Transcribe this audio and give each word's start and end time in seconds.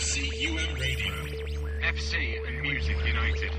FCUM 0.00 0.80
Radio. 0.80 1.12
FC 1.82 2.48
and 2.48 2.62
Music 2.62 2.96
United. 3.04 3.52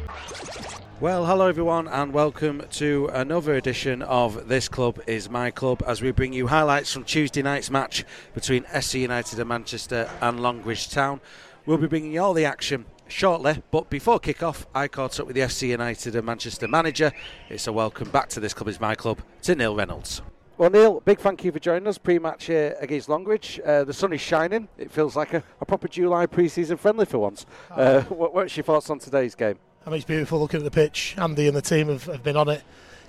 Well, 0.99 1.27
hello 1.27 1.47
everyone, 1.47 1.87
and 1.87 2.13
welcome 2.13 2.63
to 2.71 3.11
another 3.13 3.53
edition 3.53 4.01
of 4.01 4.47
This 4.47 4.67
Club 4.67 4.99
is 5.05 5.29
My 5.29 5.51
Club 5.51 5.83
as 5.85 6.01
we 6.01 6.09
bring 6.09 6.33
you 6.33 6.47
highlights 6.47 6.91
from 6.91 7.03
Tuesday 7.03 7.43
night's 7.43 7.69
match 7.69 8.03
between 8.33 8.63
FC 8.63 9.01
United 9.01 9.37
of 9.37 9.45
Manchester 9.45 10.09
and 10.19 10.39
Longridge 10.39 10.89
Town. 10.89 11.21
We'll 11.67 11.77
be 11.77 11.85
bringing 11.85 12.13
you 12.13 12.23
all 12.23 12.33
the 12.33 12.45
action 12.45 12.85
shortly, 13.07 13.61
but 13.69 13.91
before 13.91 14.19
kick-off, 14.19 14.65
I 14.73 14.87
caught 14.87 15.19
up 15.19 15.27
with 15.27 15.35
the 15.35 15.43
FC 15.43 15.67
United 15.67 16.15
of 16.15 16.25
Manchester 16.25 16.67
manager. 16.67 17.11
It's 17.49 17.67
a 17.67 17.71
welcome 17.71 18.09
back 18.09 18.29
to 18.29 18.39
This 18.39 18.55
Club 18.55 18.67
is 18.67 18.79
My 18.79 18.95
Club 18.95 19.21
to 19.43 19.53
Neil 19.53 19.75
Reynolds. 19.75 20.23
Well, 20.61 20.69
Neil, 20.69 20.99
big 20.99 21.17
thank 21.17 21.43
you 21.43 21.51
for 21.51 21.57
joining 21.57 21.87
us 21.87 21.97
pre-match 21.97 22.45
here 22.45 22.77
against 22.79 23.09
Longridge. 23.09 23.59
Uh, 23.65 23.83
the 23.83 23.93
sun 23.93 24.13
is 24.13 24.21
shining. 24.21 24.67
It 24.77 24.91
feels 24.91 25.15
like 25.15 25.33
a, 25.33 25.43
a 25.59 25.65
proper 25.65 25.87
July 25.87 26.27
pre-season 26.27 26.77
friendly 26.77 27.05
for 27.05 27.17
once. 27.17 27.47
Uh, 27.71 28.01
what, 28.01 28.35
what's 28.35 28.55
your 28.55 28.63
thoughts 28.63 28.87
on 28.91 28.99
today's 28.99 29.33
game? 29.33 29.57
I 29.87 29.89
mean, 29.89 29.97
it's 29.97 30.05
beautiful 30.05 30.39
looking 30.39 30.59
at 30.59 30.63
the 30.63 30.69
pitch. 30.69 31.15
Andy 31.17 31.47
and 31.47 31.57
the 31.57 31.63
team 31.63 31.87
have, 31.87 32.03
have 32.03 32.21
been 32.21 32.37
on 32.37 32.47
it. 32.47 32.61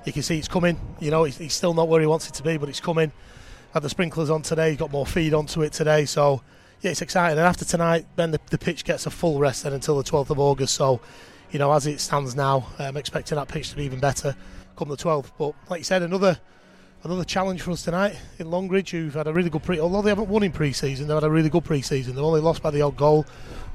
You 0.06 0.14
can 0.14 0.22
see 0.22 0.38
it's 0.38 0.48
coming. 0.48 0.80
You 0.98 1.10
know, 1.10 1.24
he's, 1.24 1.36
he's, 1.36 1.52
still 1.52 1.74
not 1.74 1.88
where 1.88 2.00
he 2.00 2.06
wants 2.06 2.26
it 2.26 2.32
to 2.36 2.42
be, 2.42 2.56
but 2.56 2.70
it's 2.70 2.80
coming. 2.80 3.12
Had 3.74 3.82
the 3.82 3.90
sprinklers 3.90 4.30
on 4.30 4.40
today. 4.40 4.70
He's 4.70 4.78
got 4.78 4.90
more 4.90 5.04
feed 5.04 5.34
onto 5.34 5.60
it 5.60 5.74
today. 5.74 6.06
So, 6.06 6.40
yeah, 6.80 6.92
it's 6.92 7.02
exciting. 7.02 7.36
And 7.36 7.46
after 7.46 7.66
tonight, 7.66 8.06
then 8.16 8.30
the, 8.30 8.40
the 8.48 8.56
pitch 8.56 8.82
gets 8.82 9.04
a 9.04 9.10
full 9.10 9.38
rest 9.38 9.64
then 9.64 9.74
until 9.74 9.98
the 9.98 10.10
12th 10.10 10.30
of 10.30 10.38
August. 10.38 10.72
So, 10.72 11.02
you 11.50 11.58
know, 11.58 11.70
as 11.70 11.86
it 11.86 12.00
stands 12.00 12.34
now, 12.34 12.68
I'm 12.78 12.96
expecting 12.96 13.36
that 13.36 13.48
pitch 13.48 13.68
to 13.68 13.76
be 13.76 13.84
even 13.84 14.00
better 14.00 14.34
come 14.74 14.88
the 14.88 14.96
12th. 14.96 15.32
But 15.36 15.54
like 15.68 15.80
you 15.80 15.84
said, 15.84 16.00
another 16.00 16.40
another 17.04 17.24
challenge 17.24 17.62
for 17.62 17.72
us 17.72 17.82
tonight 17.82 18.16
in 18.38 18.50
Longridge, 18.50 18.90
who've 18.90 19.14
had 19.14 19.26
a 19.26 19.32
really 19.32 19.50
good 19.50 19.62
pre. 19.62 19.80
Although 19.80 20.02
they 20.02 20.10
haven't 20.10 20.28
won 20.28 20.42
in 20.42 20.52
pre-season, 20.52 21.08
they've 21.08 21.16
had 21.16 21.24
a 21.24 21.30
really 21.30 21.48
good 21.48 21.64
pre-season. 21.64 22.14
They've 22.14 22.24
only 22.24 22.40
lost 22.40 22.62
by 22.62 22.70
the 22.70 22.82
odd 22.82 22.96
goal, 22.96 23.26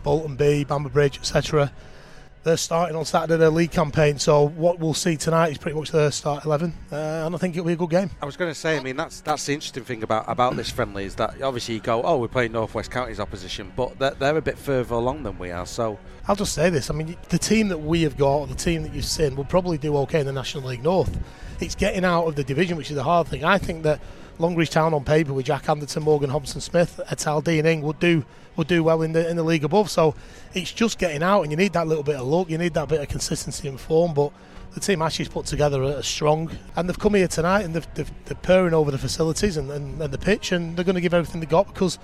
Bolton 0.03 0.35
B, 0.35 0.63
Bamber 0.63 0.89
Bridge, 0.89 1.17
etc. 1.17 1.71
They're 2.43 2.57
starting 2.57 2.95
on 2.95 3.03
Saturday 3.03 3.37
their 3.37 3.49
league 3.49 3.71
campaign, 3.71 4.19
so 4.19 4.47
what 4.47 4.79
we'll 4.79 4.93
see 4.93 5.17
tonight 5.17 5.51
is 5.51 5.57
pretty 5.57 5.77
much 5.77 5.91
their 5.91 6.11
start 6.11 6.45
eleven, 6.45 6.73
uh, 6.91 6.95
and 7.25 7.35
I 7.35 7.37
think 7.37 7.55
it'll 7.55 7.67
be 7.67 7.73
a 7.73 7.77
good 7.77 7.89
game. 7.89 8.09
I 8.21 8.25
was 8.25 8.37
going 8.37 8.49
to 8.51 8.55
say, 8.55 8.77
I 8.77 8.81
mean, 8.81 8.95
that's 8.95 9.21
that's 9.21 9.45
the 9.45 9.53
interesting 9.53 9.83
thing 9.83 10.03
about 10.03 10.25
about 10.27 10.55
this 10.55 10.69
friendly 10.69 11.05
is 11.05 11.15
that 11.15 11.41
obviously 11.41 11.75
you 11.75 11.81
go, 11.81 12.01
oh, 12.03 12.17
we're 12.17 12.27
playing 12.27 12.53
Northwest 12.53 12.89
Counties 12.89 13.19
opposition, 13.19 13.73
but 13.75 13.99
they're, 13.99 14.11
they're 14.11 14.37
a 14.37 14.41
bit 14.41 14.57
further 14.57 14.95
along 14.95 15.23
than 15.23 15.37
we 15.37 15.51
are. 15.51 15.65
So 15.65 15.99
I'll 16.27 16.35
just 16.35 16.53
say 16.53 16.69
this: 16.69 16.89
I 16.89 16.93
mean, 16.93 17.17
the 17.29 17.39
team 17.39 17.67
that 17.67 17.79
we 17.79 18.03
have 18.03 18.17
got, 18.17 18.47
the 18.47 18.55
team 18.55 18.83
that 18.83 18.93
you've 18.93 19.05
seen, 19.05 19.35
will 19.35 19.45
probably 19.45 19.77
do 19.77 19.97
okay 19.97 20.21
in 20.21 20.25
the 20.25 20.33
National 20.33 20.63
League 20.63 20.83
North 20.83 21.17
it's 21.59 21.75
getting 21.75 22.05
out 22.05 22.25
of 22.25 22.35
the 22.35 22.43
division, 22.43 22.77
which 22.77 22.89
is 22.89 22.95
the 22.95 23.03
hard 23.03 23.27
thing. 23.27 23.43
I 23.43 23.57
think 23.57 23.83
that 23.83 23.99
Longridge 24.39 24.69
Town 24.69 24.93
on 24.93 25.03
paper 25.03 25.33
with 25.33 25.45
Jack 25.45 25.69
Anderton, 25.69 26.03
Morgan 26.03 26.29
Thompson 26.29 26.61
Smith, 26.61 26.99
Etal 27.09 27.43
Dean 27.43 27.65
Ing 27.65 27.81
would 27.81 27.99
do 27.99 28.25
would 28.57 28.67
do 28.67 28.83
well 28.83 29.01
in 29.01 29.13
the 29.13 29.29
in 29.29 29.37
the 29.37 29.43
league 29.43 29.63
above. 29.63 29.89
So 29.89 30.15
it's 30.53 30.71
just 30.71 30.99
getting 30.99 31.23
out, 31.23 31.43
and 31.43 31.51
you 31.51 31.57
need 31.57 31.73
that 31.73 31.87
little 31.87 32.03
bit 32.03 32.15
of 32.15 32.27
luck, 32.27 32.49
you 32.49 32.57
need 32.57 32.73
that 32.73 32.89
bit 32.89 32.99
of 32.99 33.07
consistency 33.07 33.67
and 33.67 33.79
form. 33.79 34.13
But 34.13 34.33
the 34.73 34.79
team 34.79 35.01
actually 35.01 35.29
put 35.29 35.45
together 35.45 35.81
a 35.81 36.03
strong, 36.03 36.51
and 36.75 36.89
they've 36.89 36.99
come 36.99 37.13
here 37.13 37.27
tonight 37.27 37.63
and 37.63 37.73
they've, 37.73 37.93
they've, 37.95 38.11
they're 38.25 38.35
purring 38.35 38.73
over 38.73 38.91
the 38.91 38.97
facilities 38.97 39.57
and, 39.57 39.71
and, 39.71 40.01
and 40.01 40.13
the 40.13 40.17
pitch, 40.17 40.51
and 40.51 40.75
they're 40.75 40.85
going 40.85 40.95
to 40.95 41.01
give 41.01 41.13
everything 41.13 41.39
they 41.39 41.47
got 41.47 41.67
because 41.73 41.97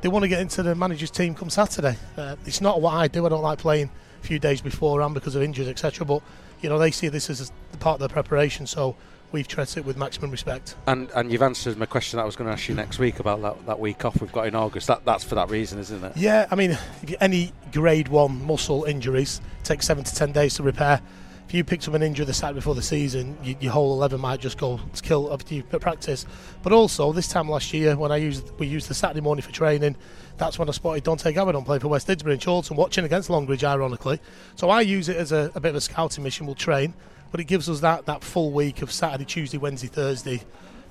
they 0.00 0.08
want 0.08 0.22
to 0.22 0.28
get 0.28 0.40
into 0.40 0.62
the 0.62 0.74
manager's 0.74 1.10
team 1.10 1.34
come 1.34 1.50
Saturday. 1.50 1.96
Uh, 2.16 2.36
it's 2.44 2.60
not 2.60 2.80
what 2.80 2.94
I 2.94 3.08
do. 3.08 3.26
I 3.26 3.28
don't 3.28 3.42
like 3.42 3.58
playing 3.58 3.90
a 4.22 4.26
few 4.26 4.38
days 4.38 4.60
beforehand 4.60 5.14
because 5.14 5.34
of 5.34 5.42
injuries, 5.42 5.68
etc. 5.68 6.04
But 6.06 6.22
you 6.60 6.68
know 6.68 6.78
they 6.78 6.90
see 6.90 7.08
this 7.08 7.30
as 7.30 7.52
part 7.80 7.94
of 7.94 8.00
their 8.00 8.08
preparation. 8.08 8.66
So 8.66 8.96
we've 9.36 9.46
treated 9.46 9.76
it 9.76 9.84
with 9.84 9.98
maximum 9.98 10.30
respect. 10.30 10.74
And 10.86 11.10
and 11.10 11.30
you've 11.30 11.42
answered 11.42 11.76
my 11.76 11.84
question 11.84 12.16
that 12.16 12.22
I 12.22 12.26
was 12.26 12.36
going 12.36 12.48
to 12.48 12.52
ask 12.52 12.68
you 12.68 12.74
next 12.74 12.98
week 12.98 13.20
about 13.20 13.42
that, 13.42 13.66
that 13.66 13.78
week 13.78 14.04
off 14.04 14.20
we've 14.20 14.32
got 14.32 14.46
in 14.46 14.54
August. 14.54 14.86
That 14.86 15.04
that's 15.04 15.24
for 15.24 15.34
that 15.34 15.50
reason, 15.50 15.78
isn't 15.78 16.02
it? 16.02 16.16
Yeah, 16.16 16.46
I 16.50 16.54
mean, 16.54 16.78
any 17.20 17.52
grade 17.70 18.08
one 18.08 18.44
muscle 18.46 18.84
injuries 18.84 19.42
take 19.62 19.82
seven 19.82 20.04
to 20.04 20.14
ten 20.14 20.32
days 20.32 20.54
to 20.54 20.62
repair. 20.62 21.02
If 21.46 21.54
you 21.54 21.62
picked 21.62 21.86
up 21.86 21.94
an 21.94 22.02
injury 22.02 22.24
the 22.24 22.34
Saturday 22.34 22.58
before 22.58 22.74
the 22.74 22.82
season, 22.82 23.36
you, 23.44 23.54
your 23.60 23.72
whole 23.72 23.92
eleven 23.92 24.20
might 24.20 24.40
just 24.40 24.58
go 24.58 24.80
to 24.94 25.02
kill 25.02 25.32
after 25.32 25.54
you 25.54 25.62
practice. 25.62 26.26
But 26.62 26.72
also 26.72 27.12
this 27.12 27.28
time 27.28 27.48
last 27.48 27.72
year, 27.72 27.94
when 27.94 28.10
I 28.10 28.16
used 28.16 28.50
we 28.58 28.66
used 28.66 28.88
the 28.88 28.94
Saturday 28.94 29.20
morning 29.20 29.42
for 29.42 29.52
training, 29.52 29.96
that's 30.38 30.58
when 30.58 30.68
I 30.68 30.72
spotted 30.72 31.04
Dante 31.04 31.32
Gabardon 31.32 31.64
playing 31.64 31.80
for 31.80 31.88
West 31.88 32.08
Didsbury 32.08 32.32
and 32.32 32.42
Chorlton, 32.42 32.76
watching 32.76 33.04
against 33.04 33.28
Longridge, 33.28 33.62
ironically. 33.62 34.18
So 34.56 34.70
I 34.70 34.80
use 34.80 35.08
it 35.08 35.18
as 35.18 35.30
a, 35.30 35.52
a 35.54 35.60
bit 35.60 35.68
of 35.68 35.76
a 35.76 35.80
scouting 35.80 36.24
mission. 36.24 36.46
We'll 36.46 36.56
train 36.56 36.94
but 37.36 37.42
it 37.42 37.48
gives 37.48 37.68
us 37.68 37.80
that, 37.80 38.06
that 38.06 38.24
full 38.24 38.50
week 38.50 38.80
of 38.80 38.90
Saturday, 38.90 39.26
Tuesday, 39.26 39.58
Wednesday, 39.58 39.88
Thursday 39.88 40.40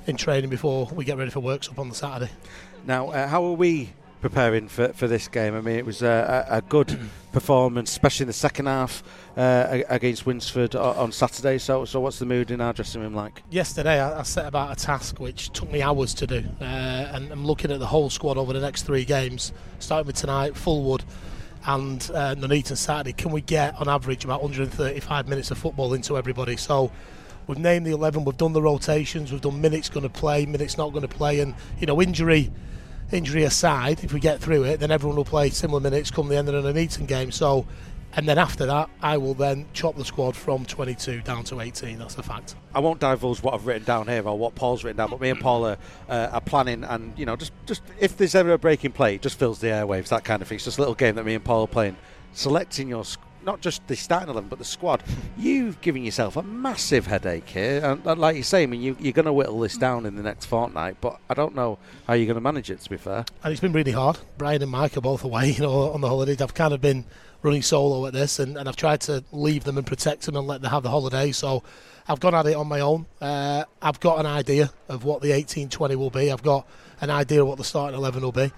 in 0.06 0.16
training 0.16 0.48
before 0.48 0.86
we 0.94 1.04
get 1.04 1.18
ready 1.18 1.32
for 1.32 1.42
Worksop 1.42 1.80
on 1.80 1.90
the 1.90 1.96
Saturday. 1.96 2.32
Now, 2.86 3.10
uh, 3.10 3.28
how 3.28 3.44
are 3.46 3.54
we 3.54 3.94
preparing 4.22 4.68
for, 4.68 4.90
for 4.90 5.08
this 5.08 5.28
game? 5.28 5.56
I 5.56 5.62
mean, 5.62 5.76
it 5.76 5.88
was 5.88 6.04
a, 6.04 6.46
a 6.48 6.62
good 6.62 7.00
performance, 7.32 7.90
especially 7.90 8.26
in 8.26 8.28
the 8.28 8.34
second 8.34 8.68
half 8.68 9.02
uh, 9.36 9.80
against 9.90 10.28
Winsford 10.28 10.76
on 10.76 11.12
Saturday. 11.12 11.58
So, 11.58 11.84
so 11.84 12.00
what's 12.00 12.20
the 12.20 12.28
mood 12.28 12.52
in 12.52 12.62
our 12.62 12.74
dressing 12.74 13.02
room 13.02 13.16
like? 13.16 13.42
Yesterday, 13.50 14.00
I, 14.00 14.20
I 14.20 14.22
set 14.22 14.46
about 14.46 14.72
a 14.72 14.76
task 14.80 15.20
which 15.20 15.50
took 15.50 15.72
me 15.72 15.82
hours 15.82 16.14
to 16.14 16.28
do, 16.28 16.44
uh, 16.62 16.64
and 16.64 17.32
I'm 17.32 17.48
looking 17.48 17.72
at 17.72 17.80
the 17.80 17.88
whole 17.88 18.12
squad 18.12 18.38
over 18.38 18.54
the 18.54 18.62
next 18.62 18.84
three 18.84 19.04
games, 19.04 19.52
starting 19.80 20.06
with 20.06 20.18
tonight, 20.18 20.54
Fulwood 20.54 21.02
and 21.66 22.12
uh, 22.14 22.36
Nuneaton 22.36 22.78
Saturday, 22.78 23.14
can 23.14 23.31
we 23.31 23.42
get 23.42 23.76
on 23.80 23.88
average 23.88 24.24
about 24.24 24.42
135 24.42 25.28
minutes 25.28 25.52
of 25.52 25.58
football 25.58 25.94
into 25.94 26.18
everybody? 26.18 26.58
So 26.58 26.92
we've 27.48 27.58
named 27.58 27.86
the 27.86 27.92
11, 27.92 28.24
we've 28.24 28.38
done 28.38 28.53
the 28.53 28.62
rotations, 28.62 29.31
we've 29.31 29.42
done 29.42 29.59
minutes 29.62 29.90
going 29.90 30.03
to 30.03 30.09
play, 30.09 30.46
minutes 30.46 30.78
not 30.78 30.92
going 30.92 31.08
to 31.08 31.08
play, 31.08 31.40
and 31.40 31.56
you 31.80 31.88
know 31.88 32.02
injury 32.02 32.52
injury 33.12 33.44
aside, 33.44 34.03
if 34.03 34.14
we 34.14 34.20
get 34.20 34.40
through 34.42 34.64
it, 34.64 34.80
then 34.80 34.92
everyone 34.92 35.16
will 35.16 35.26
play 35.26 35.50
similar 35.50 35.80
minutes 35.80 36.09
come 36.09 36.28
the 36.28 36.38
end 36.38 36.50
of 36.50 36.64
the 36.64 36.74
Nuneaton 36.74 37.06
game. 37.06 37.31
So 37.31 37.66
and 38.16 38.28
then 38.28 38.38
after 38.38 38.66
that, 38.66 38.90
I 39.02 39.18
will 39.18 39.34
then 39.34 39.66
chop 39.74 39.96
the 39.96 40.06
squad 40.06 40.36
from 40.36 40.66
22 40.66 41.22
down 41.22 41.44
to 41.46 41.59
18. 41.59 42.00
That's 42.00 42.18
a 42.18 42.24
fact. 42.24 42.56
I 42.74 42.80
won't 42.80 43.00
divulge 43.00 43.42
what 43.44 43.53
I've 43.53 43.66
written 43.66 43.84
down 43.84 44.08
here 44.08 44.26
or 44.28 44.38
what 44.38 44.56
Paul's 44.56 44.84
written 44.84 44.98
down, 44.98 45.09
but 45.09 45.20
me 45.20 45.30
and 45.30 45.40
Paul 45.40 45.66
are, 45.66 45.78
uh, 46.09 46.30
are 46.31 46.42
planning, 46.42 46.84
and 46.84 47.18
you 47.18 47.26
know, 47.26 47.36
just 47.36 47.52
just 47.66 47.81
if 48.00 48.18
there's 48.18 48.36
ever 48.36 48.53
a 48.53 48.58
breaking 48.58 48.94
play, 48.94 49.16
it 49.16 49.22
just 49.22 49.38
fills 49.38 49.59
the 49.59 49.68
airwaves, 49.68 50.09
that 50.09 50.24
kind 50.24 50.42
of 50.42 50.48
thing. 50.48 50.56
It's 50.56 50.66
just 50.66 50.78
a 50.78 50.81
little 50.81 50.96
game 50.96 51.16
that 51.16 51.26
me 51.26 51.36
and 51.36 51.44
Paul 51.44 51.64
are 51.64 51.68
playing, 51.68 51.98
selecting 52.34 52.88
your 52.88 53.03
not 53.46 53.62
just 53.62 53.86
the 53.88 53.96
starting 53.96 54.30
eleven, 54.30 54.50
but 54.50 54.59
the 54.59 54.66
squad. 54.66 55.03
You've 55.38 55.80
given 55.82 56.03
yourself 56.03 56.36
a 56.36 56.44
massive 56.44 57.08
headache 57.08 57.47
here, 57.47 57.82
and, 57.84 58.06
and 58.06 58.20
like 58.20 58.36
you 58.36 58.44
say, 58.44 58.64
I 58.64 58.66
mean, 58.66 58.82
you, 58.82 58.94
are 58.94 59.14
going 59.14 59.26
to 59.26 59.34
whittle 59.34 59.59
this 59.59 59.78
down 59.78 60.06
in 60.06 60.16
the 60.16 60.24
next 60.24 60.46
fortnight. 60.46 60.97
But 61.00 61.20
I 61.30 61.34
don't 61.34 61.56
know 61.56 61.78
how 62.08 62.14
you're 62.14 62.26
going 62.26 62.36
to 62.36 62.42
manage 62.42 62.72
it. 62.72 62.82
To 62.82 62.90
be 62.90 62.97
fair, 62.97 63.26
and 63.44 63.52
it's 63.52 63.62
been 63.62 63.74
really 63.74 63.92
hard. 63.92 64.18
Brian 64.38 64.62
and 64.62 64.72
Mike 64.72 64.97
are 64.97 65.02
both 65.02 65.24
away, 65.24 65.52
you 65.58 65.62
know, 65.62 65.92
on 65.92 66.02
the 66.02 66.08
holidays. 66.09 66.42
I've 66.42 66.53
kind 66.53 66.74
of 66.74 66.82
been 66.82 67.06
running 67.46 67.62
solo 67.62 68.06
at 68.08 68.14
this, 68.14 68.40
and, 68.40 68.58
and 68.58 68.68
I've 68.68 68.76
tried 68.76 69.02
to 69.02 69.24
leave 69.32 69.64
them 69.64 69.78
and 69.78 69.88
protect 69.88 70.24
them 70.24 70.36
and 70.36 70.46
let 70.46 70.62
them 70.62 70.72
have 70.72 70.84
the 70.84 70.90
holiday. 70.90 71.32
So 71.32 71.64
I've 72.08 72.20
gone 72.20 72.36
at 72.36 72.46
it 72.48 72.56
on 72.56 72.68
my 72.68 72.82
own. 72.82 73.06
Uh, 73.22 73.64
I've 73.82 74.00
got 74.00 74.20
an 74.20 74.26
idea 74.26 74.72
of 74.90 75.06
what 75.06 75.22
the 75.22 75.30
18-20 75.30 75.96
will 75.96 76.10
be. 76.10 76.32
I've 76.32 76.44
got 76.44 76.68
an 77.00 77.10
idea 77.10 77.42
of 77.42 77.48
what 77.48 77.58
the 77.58 77.64
starting 77.64 77.98
11 77.98 78.24
will 78.24 78.32
be. 78.32 78.52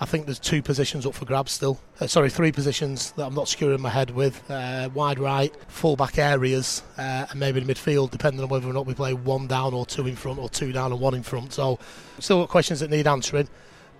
I 0.00 0.06
think 0.06 0.26
there's 0.26 0.40
two 0.40 0.60
positions 0.60 1.06
up 1.06 1.14
for 1.14 1.24
grabs 1.24 1.52
still. 1.52 1.80
Uh, 2.00 2.06
sorry, 2.06 2.28
three 2.28 2.50
positions 2.50 3.12
that 3.12 3.24
I'm 3.24 3.34
not 3.34 3.48
securing 3.48 3.80
my 3.80 3.90
head 3.90 4.10
with. 4.10 4.50
Uh, 4.50 4.90
wide 4.92 5.18
right, 5.20 5.54
full 5.68 5.96
back 5.96 6.18
areas, 6.18 6.82
uh, 6.98 7.26
and 7.30 7.38
maybe 7.38 7.60
in 7.60 7.66
midfield, 7.66 8.10
depending 8.10 8.42
on 8.42 8.48
whether 8.48 8.68
or 8.68 8.72
not 8.72 8.86
we 8.86 8.94
play 8.94 9.14
one 9.14 9.46
down 9.46 9.72
or 9.72 9.86
two 9.86 10.06
in 10.06 10.16
front, 10.16 10.40
or 10.40 10.48
two 10.48 10.72
down 10.72 10.90
and 10.90 11.00
one 11.00 11.14
in 11.14 11.22
front. 11.22 11.52
So, 11.52 11.78
still 12.18 12.40
got 12.40 12.48
questions 12.48 12.80
that 12.80 12.90
need 12.90 13.06
answering. 13.06 13.48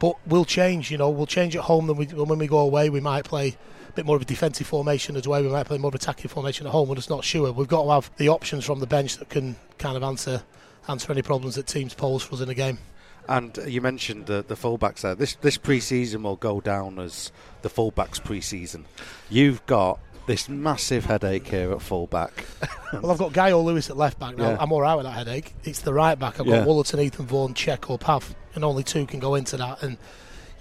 But 0.00 0.16
we'll 0.26 0.44
change, 0.44 0.91
you 0.91 0.99
know, 0.99 1.11
we'll 1.11 1.26
change 1.26 1.55
at 1.55 1.62
home. 1.62 1.87
Then 1.87 1.97
we, 1.97 2.06
when 2.06 2.41
we 2.41 2.49
go 2.49 2.59
away, 2.59 2.91
we 2.91 3.00
might 3.00 3.25
play 3.25 3.56
bit 3.94 4.06
more 4.06 4.16
of 4.16 4.22
a 4.22 4.27
defensive 4.27 4.66
formation 4.66 5.16
as 5.16 5.27
well. 5.27 5.43
We 5.43 5.49
might 5.49 5.66
play 5.66 5.78
more 5.78 5.88
of 5.88 5.94
an 5.94 6.00
attacking 6.00 6.28
formation 6.28 6.66
at 6.66 6.72
home. 6.72 6.88
We're 6.88 6.97
just 6.97 7.10
not 7.10 7.25
sure. 7.25 7.50
We've 7.53 7.69
got 7.69 7.84
to 7.84 7.91
have 7.91 8.10
the 8.16 8.28
options 8.28 8.65
from 8.65 8.81
the 8.81 8.87
bench 8.87 9.19
that 9.19 9.28
can 9.28 9.56
kind 9.78 9.97
of 9.97 10.03
answer 10.03 10.43
answer 10.88 11.10
any 11.10 11.22
problems 11.22 11.55
that 11.55 11.66
teams 11.66 11.94
pose 11.94 12.22
for 12.22 12.34
us 12.34 12.41
in 12.41 12.49
a 12.49 12.55
game. 12.55 12.78
And 13.27 13.59
uh, 13.59 13.62
you 13.62 13.81
mentioned 13.81 14.27
the 14.27 14.44
the 14.47 14.55
fullbacks 14.55 15.00
there. 15.00 15.15
This 15.15 15.34
this 15.37 15.56
pre-season 15.56 16.22
will 16.22 16.37
go 16.37 16.60
down 16.60 16.99
as 16.99 17.32
the 17.62 17.70
fullbacks 17.70 18.23
pre-season. 18.23 18.85
You've 19.31 19.64
got 19.67 19.99
this 20.26 20.49
massive 20.49 21.05
headache 21.05 21.47
here 21.47 21.73
at 21.73 21.82
fullback. 21.82 22.47
well, 22.93 23.11
I've 23.11 23.19
got 23.19 23.32
Guy 23.32 23.52
Lewis 23.52 23.90
at 23.90 23.97
left 23.97 24.19
back 24.19 24.37
now. 24.37 24.50
Yeah. 24.50 24.56
I'm 24.58 24.73
all 24.73 24.81
right 24.81 24.94
with 24.94 25.05
that 25.05 25.12
headache. 25.12 25.55
It's 25.64 25.81
the 25.81 25.93
right 25.93 26.19
back. 26.19 26.40
I've 26.40 26.47
got 26.47 26.61
yeah. 26.61 26.64
Wollerton, 26.64 27.02
Ethan 27.02 27.26
Vaughan, 27.26 27.55
Check 27.55 27.90
or 27.90 27.99
Pav, 27.99 28.35
and 28.55 28.64
only 28.64 28.82
two 28.82 29.06
can 29.06 29.20
go 29.20 29.35
into 29.35 29.56
that. 29.58 29.82
And 29.82 29.99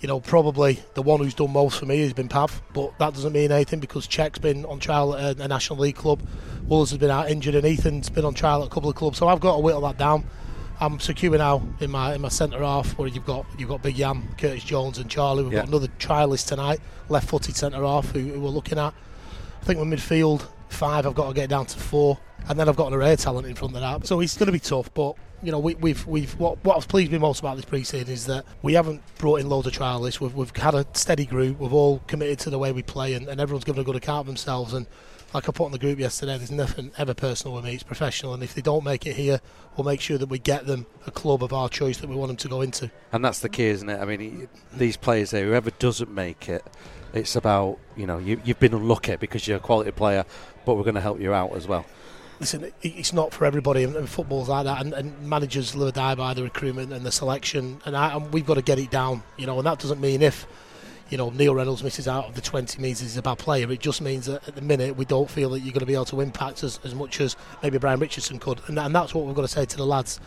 you 0.03 0.07
know, 0.07 0.19
probably 0.19 0.83
the 0.95 1.01
one 1.01 1.21
who's 1.21 1.33
done 1.33 1.53
most 1.53 1.79
for 1.79 1.85
me 1.85 2.01
has 2.01 2.11
been 2.11 2.27
Pav, 2.27 2.61
but 2.73 2.91
that 2.99 3.13
doesn't 3.13 3.31
mean 3.31 3.53
anything 3.53 3.79
because 3.79 4.05
Check's 4.05 4.37
been 4.37 4.65
on 4.65 4.77
trial 4.77 5.15
at 5.15 5.39
a, 5.39 5.47
National 5.47 5.79
League 5.79 5.95
club, 5.95 6.21
Wools 6.67 6.89
has 6.89 6.99
been 6.99 7.09
out 7.09 7.31
injured, 7.31 7.55
and 7.55 7.65
Ethan's 7.65 8.09
been 8.09 8.25
on 8.25 8.33
trial 8.33 8.63
at 8.63 8.67
a 8.67 8.69
couple 8.69 8.89
of 8.89 8.97
clubs. 8.97 9.17
So 9.17 9.29
I've 9.29 9.39
got 9.39 9.55
to 9.55 9.61
whittle 9.61 9.79
that 9.81 9.97
down. 9.97 10.25
I'm 10.81 10.99
secure 10.99 11.37
now 11.37 11.65
in 11.79 11.89
my 11.89 12.15
in 12.15 12.21
my 12.21 12.27
centre 12.27 12.59
half 12.59 12.97
where 12.97 13.07
you've 13.07 13.25
got 13.25 13.45
you've 13.57 13.69
got 13.69 13.81
Big 13.81 13.97
Yam, 13.97 14.27
Curtis 14.37 14.65
Jones, 14.65 14.97
and 14.97 15.09
Charlie. 15.09 15.43
We've 15.43 15.53
yeah. 15.53 15.59
got 15.59 15.69
another 15.69 15.87
trialist 15.99 16.49
tonight, 16.49 16.81
left-footed 17.07 17.55
centre 17.55 17.83
half 17.83 18.11
who, 18.11 18.19
who, 18.19 18.41
we're 18.41 18.49
looking 18.49 18.77
at. 18.77 18.93
I 19.61 19.65
think 19.65 19.79
my 19.79 19.85
midfield 19.85 20.45
five, 20.67 21.05
I've 21.07 21.15
got 21.15 21.29
to 21.29 21.33
get 21.33 21.47
down 21.49 21.65
to 21.67 21.79
four, 21.79 22.19
and 22.49 22.59
then 22.59 22.67
I've 22.67 22.75
got 22.75 22.87
an 22.87 22.93
array 22.93 23.13
of 23.13 23.19
talent 23.19 23.47
in 23.47 23.55
front 23.55 23.75
of 23.75 23.81
that. 23.81 24.07
So 24.07 24.19
it's 24.19 24.37
going 24.37 24.47
to 24.47 24.51
be 24.51 24.59
tough, 24.59 24.93
but 24.93 25.15
you 25.43 25.51
know, 25.51 25.59
we, 25.59 25.75
we've 25.75 26.05
we've 26.07 26.39
what 26.39 26.63
what 26.63 26.75
has 26.75 26.85
pleased 26.85 27.11
me 27.11 27.17
most 27.17 27.39
about 27.39 27.57
this 27.57 27.65
pre-season 27.65 28.11
is 28.11 28.25
that 28.27 28.45
we 28.61 28.73
haven't 28.73 29.01
brought 29.17 29.41
in 29.41 29.49
loads 29.49 29.67
of 29.67 29.73
trialists. 29.73 30.19
We've 30.19 30.33
we've 30.33 30.55
had 30.55 30.73
a 30.73 30.85
steady 30.93 31.25
group. 31.25 31.59
We've 31.59 31.73
all 31.73 31.99
committed 32.07 32.39
to 32.39 32.49
the 32.49 32.57
way 32.57 32.71
we 32.71 32.81
play, 32.81 33.13
and, 33.13 33.27
and 33.27 33.41
everyone's 33.41 33.65
given 33.65 33.81
a 33.81 33.83
good 33.83 33.97
account 33.97 34.21
of 34.21 34.27
themselves. 34.27 34.73
And 34.73 34.87
like 35.33 35.49
I 35.49 35.51
put 35.51 35.65
in 35.65 35.71
the 35.73 35.79
group 35.79 35.99
yesterday, 35.99 36.37
there's 36.37 36.51
nothing 36.51 36.91
ever 36.97 37.13
personal 37.13 37.55
with 37.55 37.65
me. 37.65 37.73
It's 37.73 37.83
professional, 37.83 38.33
and 38.33 38.41
if 38.41 38.53
they 38.53 38.61
don't 38.61 38.85
make 38.85 39.05
it 39.05 39.15
here, 39.17 39.41
we'll 39.75 39.85
make 39.85 39.99
sure 39.99 40.17
that 40.17 40.29
we 40.29 40.39
get 40.39 40.65
them 40.65 40.85
a 41.05 41.11
club 41.11 41.43
of 41.43 41.51
our 41.51 41.67
choice 41.67 41.97
that 41.97 42.09
we 42.09 42.15
want 42.15 42.29
them 42.29 42.37
to 42.37 42.47
go 42.47 42.61
into. 42.61 42.89
And 43.11 43.25
that's 43.25 43.39
the 43.39 43.49
key, 43.49 43.65
isn't 43.65 43.89
it? 43.89 43.99
I 43.99 44.05
mean, 44.05 44.47
these 44.71 44.95
players 44.95 45.31
here, 45.31 45.45
whoever 45.45 45.71
doesn't 45.71 46.13
make 46.13 46.47
it, 46.47 46.63
it's 47.13 47.35
about 47.35 47.79
you 47.97 48.07
know 48.07 48.17
you, 48.17 48.41
you've 48.45 48.59
been 48.59 48.73
unlucky 48.73 49.17
because 49.17 49.45
you're 49.45 49.57
a 49.57 49.61
quality 49.61 49.91
player, 49.91 50.23
but 50.65 50.75
we're 50.75 50.83
going 50.83 50.95
to 50.95 51.01
help 51.01 51.19
you 51.19 51.33
out 51.33 51.53
as 51.53 51.67
well 51.67 51.85
listen, 52.39 52.71
it's 52.81 53.13
not 53.13 53.33
for 53.33 53.45
everybody, 53.45 53.83
and, 53.83 54.09
football's 54.09 54.49
like 54.49 54.65
that. 54.65 54.81
And, 54.81 54.93
and, 54.93 55.19
managers 55.27 55.75
live 55.75 55.89
or 55.89 55.91
die 55.91 56.15
by 56.15 56.33
the 56.33 56.43
recruitment 56.43 56.91
and 56.93 57.05
the 57.05 57.11
selection, 57.11 57.81
and, 57.85 57.95
I, 57.95 58.15
and, 58.15 58.31
we've 58.33 58.45
got 58.45 58.55
to 58.55 58.61
get 58.61 58.79
it 58.79 58.91
down, 58.91 59.23
you 59.37 59.45
know. 59.45 59.57
And 59.57 59.65
that 59.65 59.79
doesn't 59.79 60.01
mean 60.01 60.21
if, 60.21 60.45
you 61.09 61.17
know, 61.17 61.29
Neil 61.29 61.55
Reynolds 61.55 61.83
misses 61.83 62.07
out 62.07 62.25
of 62.25 62.35
the 62.35 62.41
20 62.41 62.81
means 62.81 62.99
he's 62.99 63.17
a 63.17 63.21
bad 63.21 63.37
player. 63.37 63.71
It 63.71 63.79
just 63.79 64.01
means 64.01 64.25
that 64.25 64.47
at 64.47 64.55
the 64.55 64.61
minute 64.61 64.95
we 64.97 65.05
don't 65.05 65.29
feel 65.29 65.49
that 65.51 65.59
you're 65.59 65.73
going 65.73 65.81
to 65.81 65.85
be 65.85 65.93
able 65.93 66.05
to 66.05 66.21
impact 66.21 66.63
as, 66.63 66.79
as 66.83 66.95
much 66.95 67.21
as 67.21 67.35
maybe 67.61 67.77
Brian 67.77 67.99
Richardson 67.99 68.39
could, 68.39 68.61
and, 68.67 68.77
and 68.79 68.95
that's 68.95 69.13
what 69.13 69.25
we've 69.25 69.35
got 69.35 69.43
to 69.43 69.47
say 69.47 69.65
to 69.65 69.77
the 69.77 69.85
lads. 69.85 70.19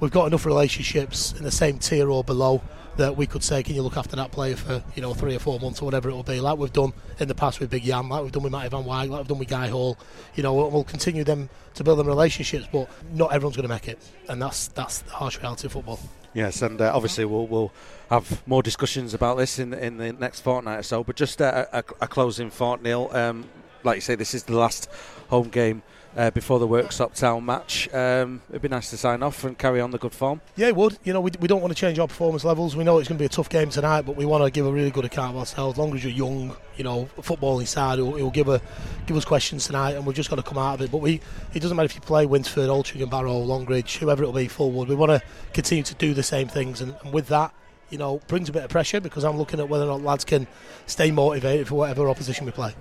We've 0.00 0.10
got 0.10 0.26
enough 0.26 0.46
relationships 0.46 1.32
in 1.32 1.44
the 1.44 1.52
same 1.52 1.78
tier 1.78 2.10
or 2.10 2.24
below 2.24 2.60
that 2.96 3.16
we 3.16 3.26
could 3.26 3.42
say, 3.42 3.62
can 3.62 3.74
you 3.74 3.82
look 3.82 3.96
after 3.96 4.16
that 4.16 4.32
player 4.32 4.56
for 4.56 4.82
you 4.94 5.02
know 5.02 5.14
three 5.14 5.34
or 5.34 5.38
four 5.38 5.58
months 5.60 5.80
or 5.80 5.84
whatever 5.84 6.10
it 6.10 6.12
will 6.12 6.22
be, 6.22 6.40
like 6.40 6.58
we've 6.58 6.72
done 6.72 6.92
in 7.18 7.28
the 7.28 7.34
past 7.34 7.60
with 7.60 7.70
Big 7.70 7.84
Jan, 7.84 8.08
like 8.08 8.22
we've 8.22 8.32
done 8.32 8.42
with 8.42 8.52
Matty 8.52 8.68
Van 8.68 8.84
Wyk, 8.84 9.08
like 9.08 9.20
we've 9.20 9.28
done 9.28 9.38
with 9.38 9.48
Guy 9.48 9.68
Hall. 9.68 9.98
You 10.34 10.42
know, 10.42 10.54
we'll 10.54 10.84
continue 10.84 11.24
them 11.24 11.48
to 11.74 11.84
build 11.84 11.98
them 11.98 12.06
relationships, 12.06 12.68
but 12.70 12.88
not 13.12 13.32
everyone's 13.32 13.56
going 13.56 13.68
to 13.68 13.74
make 13.74 13.88
it, 13.88 13.98
and 14.28 14.40
that's 14.40 14.68
that's 14.68 15.00
the 15.00 15.12
harsh 15.12 15.38
reality 15.38 15.66
of 15.66 15.72
football. 15.72 15.98
Yes, 16.34 16.62
and 16.62 16.80
uh, 16.80 16.90
obviously 16.94 17.26
we'll, 17.26 17.46
we'll 17.46 17.72
have 18.08 18.46
more 18.46 18.62
discussions 18.62 19.12
about 19.14 19.36
this 19.36 19.58
in 19.58 19.74
in 19.74 19.98
the 19.98 20.12
next 20.12 20.40
fortnight 20.40 20.80
or 20.80 20.82
so. 20.82 21.04
But 21.04 21.16
just 21.16 21.42
uh, 21.42 21.66
a, 21.72 21.84
a, 22.00 22.08
closing 22.08 22.50
thought, 22.50 22.82
Neil. 22.82 23.10
Um, 23.12 23.48
like 23.84 23.96
you 23.96 24.00
say, 24.00 24.14
this 24.14 24.32
is 24.32 24.44
the 24.44 24.56
last 24.56 24.88
home 25.28 25.48
game 25.48 25.82
uh, 26.16 26.30
before 26.30 26.58
the 26.58 26.68
Worksop 26.68 27.14
Town 27.14 27.44
match. 27.44 27.92
Um, 27.92 28.42
it'd 28.50 28.62
be 28.62 28.68
nice 28.68 28.90
to 28.90 28.96
sign 28.96 29.22
off 29.22 29.44
and 29.44 29.56
carry 29.56 29.80
on 29.80 29.90
the 29.90 29.98
good 29.98 30.12
form. 30.12 30.40
Yeah, 30.56 30.68
it 30.68 30.76
would. 30.76 30.98
You 31.04 31.12
know, 31.12 31.20
we, 31.20 31.30
we 31.40 31.48
don't 31.48 31.60
want 31.60 31.72
to 31.72 31.78
change 31.78 31.98
our 31.98 32.08
performance 32.08 32.44
levels. 32.44 32.76
We 32.76 32.84
know 32.84 32.98
it's 32.98 33.08
going 33.08 33.18
to 33.18 33.22
be 33.22 33.26
a 33.26 33.30
tough 33.30 33.48
game 33.48 33.70
tonight, 33.70 34.02
but 34.02 34.16
we 34.16 34.24
want 34.24 34.44
to 34.44 34.50
give 34.50 34.66
a 34.66 34.72
really 34.72 34.90
good 34.90 35.04
account 35.04 35.34
of 35.34 35.40
ourselves. 35.40 35.74
As 35.74 35.78
long 35.78 35.94
as 35.94 36.04
you're 36.04 36.12
young, 36.12 36.56
you 36.76 36.84
know, 36.84 37.08
footballing 37.18 37.66
side, 37.66 37.98
it 37.98 38.02
will, 38.02 38.16
it 38.16 38.22
will 38.22 38.30
give 38.30 38.48
a 38.48 38.60
give 39.06 39.16
us 39.16 39.24
questions 39.24 39.66
tonight, 39.66 39.92
and 39.92 40.06
we've 40.06 40.16
just 40.16 40.30
got 40.30 40.36
to 40.36 40.42
come 40.42 40.58
out 40.58 40.74
of 40.74 40.82
it. 40.82 40.90
But 40.90 40.98
we, 40.98 41.20
it 41.54 41.60
doesn't 41.60 41.76
matter 41.76 41.86
if 41.86 41.94
you 41.94 42.00
play 42.00 42.26
Winsford, 42.26 42.68
Altrincham, 42.68 43.10
Barrow, 43.10 43.38
Longridge, 43.38 43.96
whoever 43.98 44.22
it'll 44.22 44.34
be, 44.34 44.48
Fulwood. 44.48 44.88
We 44.88 44.94
want 44.94 45.10
to 45.10 45.22
continue 45.52 45.84
to 45.84 45.94
do 45.94 46.14
the 46.14 46.22
same 46.22 46.48
things, 46.48 46.80
and, 46.80 46.94
and 47.02 47.12
with 47.12 47.28
that 47.28 47.54
you 47.90 47.98
know, 47.98 48.22
brings 48.26 48.48
a 48.48 48.52
bit 48.52 48.64
of 48.64 48.70
pressure 48.70 49.00
because 49.00 49.22
I'm 49.22 49.36
looking 49.36 49.60
at 49.60 49.68
whether 49.68 49.84
or 49.84 49.98
not 49.98 50.02
lads 50.02 50.24
can 50.24 50.46
stay 50.86 51.10
motivated 51.10 51.68
for 51.68 51.74
whatever 51.74 52.08
opposition 52.08 52.46
we 52.46 52.52
play. 52.52 52.74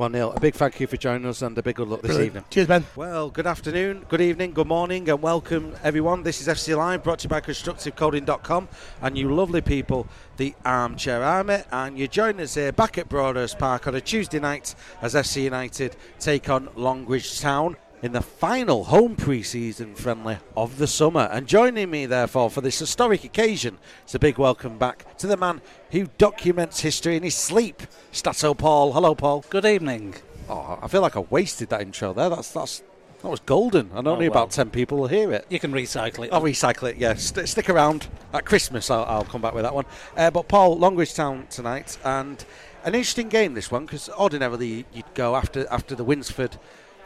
Well, 0.00 0.08
Neil, 0.08 0.32
a 0.32 0.40
big 0.40 0.54
thank 0.54 0.80
you 0.80 0.86
for 0.86 0.96
joining 0.96 1.26
us 1.26 1.42
and 1.42 1.58
a 1.58 1.62
big 1.62 1.76
good 1.76 1.86
luck 1.86 2.00
this 2.00 2.12
Brilliant. 2.12 2.28
evening. 2.28 2.44
Cheers, 2.48 2.68
Ben. 2.68 2.86
Well, 2.96 3.28
good 3.28 3.46
afternoon, 3.46 4.06
good 4.08 4.22
evening, 4.22 4.54
good 4.54 4.66
morning, 4.66 5.10
and 5.10 5.20
welcome 5.20 5.74
everyone. 5.84 6.22
This 6.22 6.40
is 6.40 6.48
FC 6.48 6.74
Live 6.74 7.04
brought 7.04 7.18
to 7.18 7.24
you 7.24 7.28
by 7.28 7.42
ConstructiveCoding.com 7.42 8.68
and 9.02 9.18
you 9.18 9.34
lovely 9.34 9.60
people, 9.60 10.06
the 10.38 10.54
Armchair 10.64 11.22
Army. 11.22 11.58
And 11.70 11.98
you 11.98 12.08
join 12.08 12.40
us 12.40 12.54
here 12.54 12.72
back 12.72 12.96
at 12.96 13.10
Broadhurst 13.10 13.58
Park 13.58 13.88
on 13.88 13.94
a 13.94 14.00
Tuesday 14.00 14.38
night 14.38 14.74
as 15.02 15.12
FC 15.12 15.42
United 15.42 15.96
take 16.18 16.48
on 16.48 16.70
Longridge 16.76 17.38
Town 17.38 17.76
in 18.02 18.12
the 18.12 18.22
final 18.22 18.84
home 18.84 19.14
pre-season 19.14 19.94
friendly 19.94 20.38
of 20.56 20.78
the 20.78 20.86
summer. 20.86 21.28
And 21.32 21.46
joining 21.46 21.90
me, 21.90 22.06
therefore, 22.06 22.50
for 22.50 22.60
this 22.60 22.78
historic 22.78 23.24
occasion, 23.24 23.78
it's 24.04 24.14
a 24.14 24.18
big 24.18 24.38
welcome 24.38 24.78
back 24.78 25.16
to 25.18 25.26
the 25.26 25.36
man 25.36 25.60
who 25.90 26.08
documents 26.18 26.80
history 26.80 27.16
in 27.16 27.22
his 27.22 27.34
sleep, 27.34 27.82
Stato 28.12 28.54
Paul. 28.54 28.92
Hello, 28.92 29.14
Paul. 29.14 29.44
Good 29.50 29.66
evening. 29.66 30.14
Oh, 30.48 30.78
I 30.82 30.88
feel 30.88 31.02
like 31.02 31.16
I 31.16 31.20
wasted 31.20 31.68
that 31.68 31.82
intro 31.82 32.12
there. 32.12 32.30
That's 32.30 32.50
that's 32.50 32.82
that 33.22 33.28
was 33.28 33.40
golden, 33.40 33.90
and 33.94 34.08
only 34.08 34.26
oh, 34.26 34.30
well. 34.30 34.44
about 34.44 34.50
ten 34.50 34.70
people 34.70 34.98
will 34.98 35.08
hear 35.08 35.30
it. 35.30 35.46
You 35.50 35.60
can 35.60 35.72
recycle 35.72 36.26
it. 36.26 36.32
I'll 36.32 36.40
recycle 36.40 36.90
it. 36.90 36.96
Yeah, 36.96 37.14
St- 37.14 37.46
stick 37.46 37.68
around 37.68 38.08
at 38.32 38.46
Christmas. 38.46 38.90
I'll, 38.90 39.04
I'll, 39.04 39.24
come 39.24 39.42
back 39.42 39.52
with 39.52 39.62
that 39.62 39.74
one. 39.74 39.84
Uh, 40.16 40.30
but 40.30 40.48
Paul, 40.48 40.78
Longridge 40.78 41.14
Town 41.14 41.46
tonight, 41.50 41.98
and 42.02 42.44
an 42.82 42.94
interesting 42.94 43.28
game 43.28 43.52
this 43.52 43.70
one 43.70 43.84
because 43.84 44.08
ordinarily 44.08 44.86
you'd 44.92 45.14
go 45.14 45.36
after 45.36 45.66
after 45.70 45.94
the 45.94 46.02
Winsford 46.02 46.58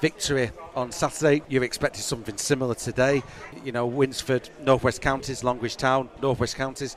victory 0.05 0.51
on 0.77 0.93
Saturday. 0.93 1.41
You've 1.49 1.62
expected 1.62 2.03
something 2.03 2.37
similar 2.37 2.75
today. 2.75 3.23
You 3.65 3.73
know, 3.73 3.87
Winsford, 3.87 4.51
Northwest 4.62 5.01
Counties, 5.01 5.43
Longridge 5.43 5.79
Town, 5.79 6.11
Northwest 6.21 6.56
Counties. 6.56 6.95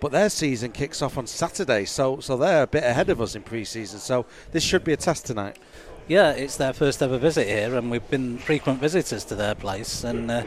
But 0.00 0.10
their 0.10 0.28
season 0.28 0.72
kicks 0.72 1.00
off 1.00 1.16
on 1.18 1.28
Saturday, 1.28 1.84
so 1.84 2.18
so 2.18 2.36
they're 2.36 2.64
a 2.64 2.66
bit 2.66 2.82
ahead 2.82 3.10
of 3.10 3.20
us 3.20 3.36
in 3.36 3.42
pre-season. 3.42 4.00
So 4.00 4.26
this 4.50 4.64
should 4.64 4.82
be 4.82 4.92
a 4.92 4.96
test 4.96 5.24
tonight. 5.24 5.56
Yeah, 6.08 6.32
it's 6.32 6.56
their 6.56 6.72
first 6.72 7.00
ever 7.00 7.16
visit 7.16 7.46
here, 7.46 7.76
and 7.76 7.92
we've 7.92 8.10
been 8.10 8.38
frequent 8.38 8.80
visitors 8.80 9.22
to 9.26 9.36
their 9.36 9.54
place. 9.54 10.02
And 10.02 10.28
uh, 10.28 10.42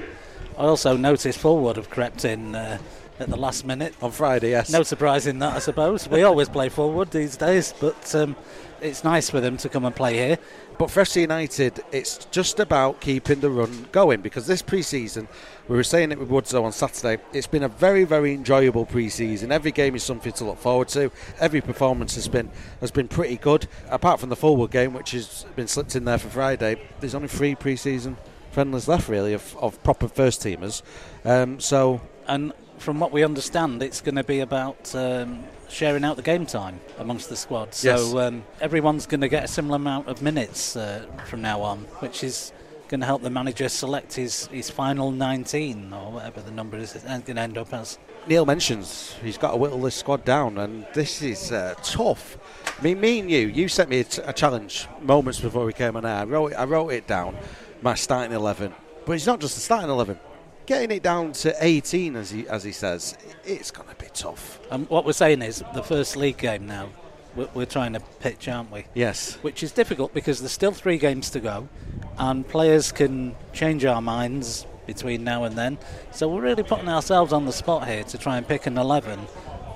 I 0.58 0.63
also 0.63 0.98
noticed 0.98 1.40
Fulwood 1.40 1.78
have 1.78 1.90
crept 1.90 2.25
in 2.25 2.56
uh, 2.56 2.78
at 3.22 3.30
the 3.30 3.38
last 3.38 3.66
minute 3.66 3.94
on 4.02 4.12
Friday. 4.12 4.50
Yes, 4.50 4.69
no 4.69 4.84
surprise 4.84 5.28
in 5.28 5.40
that, 5.40 5.56
I 5.56 5.60
suppose. 5.60 6.10
we 6.10 6.24
always 6.24 6.50
play 6.50 6.68
Fulwood 6.68 7.12
these 7.12 7.38
days, 7.38 7.74
but 7.80 8.16
um, 8.16 8.36
it's 8.81 9.04
nice 9.04 9.30
for 9.30 9.40
them 9.40 9.58
to 9.58 9.69
come 9.69 9.86
and 9.86 9.96
play 9.96 10.16
here. 10.16 10.38
But 10.81 10.89
for 10.89 11.04
FC 11.04 11.22
United, 11.22 11.83
it's 11.92 12.25
just 12.31 12.60
about 12.60 13.01
keeping 13.01 13.39
the 13.39 13.51
run 13.51 13.86
going 13.92 14.22
because 14.22 14.48
this 14.48 14.63
pre-season, 14.63 15.28
we 15.68 15.75
were 15.75 15.83
saying 15.83 16.12
it 16.12 16.18
with 16.18 16.30
Woodslow 16.30 16.63
on 16.63 16.72
Saturday, 16.72 17.22
it's 17.33 17.45
been 17.45 17.62
a 17.62 17.68
very, 17.68 18.04
very 18.04 18.33
enjoyable 18.33 18.88
pre-season. 18.88 19.51
Every 19.51 19.72
game 19.72 19.94
is 19.94 20.01
something 20.01 20.31
to 20.31 20.44
look 20.44 20.60
Fulwood 20.60 20.88
to. 20.94 21.12
Every 21.39 21.62
performance 21.62 22.16
has 22.16 22.28
been 22.28 22.50
has 22.80 22.89
been 22.89 23.07
pretty 23.07 23.38
good. 23.38 23.68
Apart 23.92 24.19
from 24.19 24.30
the 24.30 24.36
forward 24.36 24.72
game, 24.72 24.94
which 24.94 25.12
has 25.12 25.45
been 25.56 25.68
slipped 25.68 25.95
in 25.95 26.06
there 26.06 26.18
for 26.18 26.30
Friday, 26.30 26.81
there's 27.00 27.13
only 27.13 27.27
three 27.27 27.54
pre-season 27.54 28.18
friendlies 28.50 28.88
left 28.88 29.07
really 29.07 29.34
of, 29.34 29.56
of 29.57 29.84
proper 29.84 30.07
first 30.07 30.42
teamers. 30.42 30.81
Um, 31.24 31.60
so 31.60 32.01
and 32.27 32.54
from 32.81 33.00
what 33.00 33.12
we 33.12 33.24
understand, 33.24 33.83
it's 33.83 34.01
going 34.01 34.16
to 34.16 34.24
be 34.24 34.39
about 34.39 34.94
um, 34.95 35.44
sharing 35.69 36.04
out 36.04 36.16
the 36.16 36.24
game 36.24 36.45
time 36.45 36.80
amongst 36.98 37.30
the 37.30 37.36
squad. 37.36 37.74
So 37.75 37.89
yes. 37.89 38.13
um, 38.16 38.44
everyone's 38.60 39.06
going 39.06 39.22
to 39.22 39.30
get 39.30 39.44
a 39.44 39.48
similar 39.48 39.75
amount 39.75 40.07
of 40.07 40.22
minutes 40.22 40.75
uh, 40.75 41.06
from 41.28 41.44
now 41.44 41.62
on, 41.62 41.80
which 42.00 42.24
is 42.24 42.51
going 42.88 43.00
to 43.00 43.06
help 43.06 43.22
the 43.22 43.30
manager 43.30 43.69
select 43.69 44.16
his, 44.16 44.48
his 44.48 44.69
final 44.69 45.12
19 45.12 45.94
or 45.94 46.12
whatever 46.12 46.42
the 46.42 46.51
number 46.51 46.78
is 46.78 46.94
going 46.94 47.22
to 47.24 47.39
end 47.39 47.57
up 47.57 47.72
as. 47.72 48.00
Neil 48.28 48.45
mentions 48.45 49.16
he's 49.24 49.38
got 49.38 49.51
to 49.51 49.57
whittle 49.57 49.81
this 49.81 49.95
squad 49.95 50.25
down, 50.25 50.57
and 50.57 50.86
this 50.94 51.22
is 51.22 51.51
uh, 51.51 51.75
tough. 51.84 52.38
I 52.80 52.84
mean, 52.84 53.00
me 53.00 53.20
and 53.20 53.29
you, 53.29 53.48
you 53.48 53.67
sent 53.67 53.89
me 53.89 54.00
a, 54.00 54.03
t- 54.03 54.22
a 54.25 54.34
challenge 54.34 54.88
moments 55.01 55.39
before 55.39 55.65
we 55.65 55.74
came 55.74 55.96
on 55.96 56.05
air. 56.05 56.17
I 56.17 56.24
wrote, 56.24 56.53
I 56.53 56.65
wrote 56.65 56.89
it 56.89 57.08
down, 57.08 57.38
my 57.82 57.94
starting 57.94 58.36
11. 58.36 58.74
But 59.05 59.13
it's 59.13 59.25
not 59.25 59.39
just 59.39 59.55
the 59.55 59.62
starting 59.62 59.89
11 59.89 60.20
getting 60.65 60.91
it 60.91 61.03
down 61.03 61.34
to 61.34 61.56
18, 61.60 62.15
as 62.15 62.32
he 62.32 62.48
as 62.48 62.63
he 62.63 62.72
says, 62.72 63.18
it's 63.44 63.72
going 63.72 63.89
to 63.89 63.96
be 63.96 64.08
tough. 64.13 64.60
And 64.72 64.89
what 64.89 65.06
we're 65.06 65.13
saying 65.13 65.41
is 65.41 65.63
the 65.74 65.84
first 65.84 66.15
league 66.15 66.38
game 66.38 66.68
now. 66.68 66.89
We're, 67.36 67.50
we're 67.53 67.65
trying 67.65 67.94
to 67.94 68.01
pitch, 68.20 68.48
aren't 68.50 68.72
we? 68.72 68.86
Yes. 68.94 69.36
Which 69.36 69.63
is 69.63 69.72
difficult 69.72 70.13
because 70.13 70.39
there's 70.39 70.51
still 70.51 70.74
three 70.74 70.98
games 70.98 71.30
to 71.32 71.39
go, 71.39 71.70
and 72.18 72.48
players 72.48 72.91
can 72.91 73.36
change 73.53 73.86
our 73.86 74.01
minds 74.01 74.65
between 74.86 75.24
now 75.24 75.46
and 75.46 75.58
then. 75.58 75.77
So 76.12 76.27
we're 76.27 76.41
really 76.41 76.63
putting 76.63 76.89
ourselves 76.89 77.32
on 77.32 77.46
the 77.46 77.53
spot 77.53 77.88
here 77.88 78.03
to 78.03 78.18
try 78.18 78.38
and 78.38 78.48
pick 78.48 78.65
an 78.68 78.77
11 78.77 79.20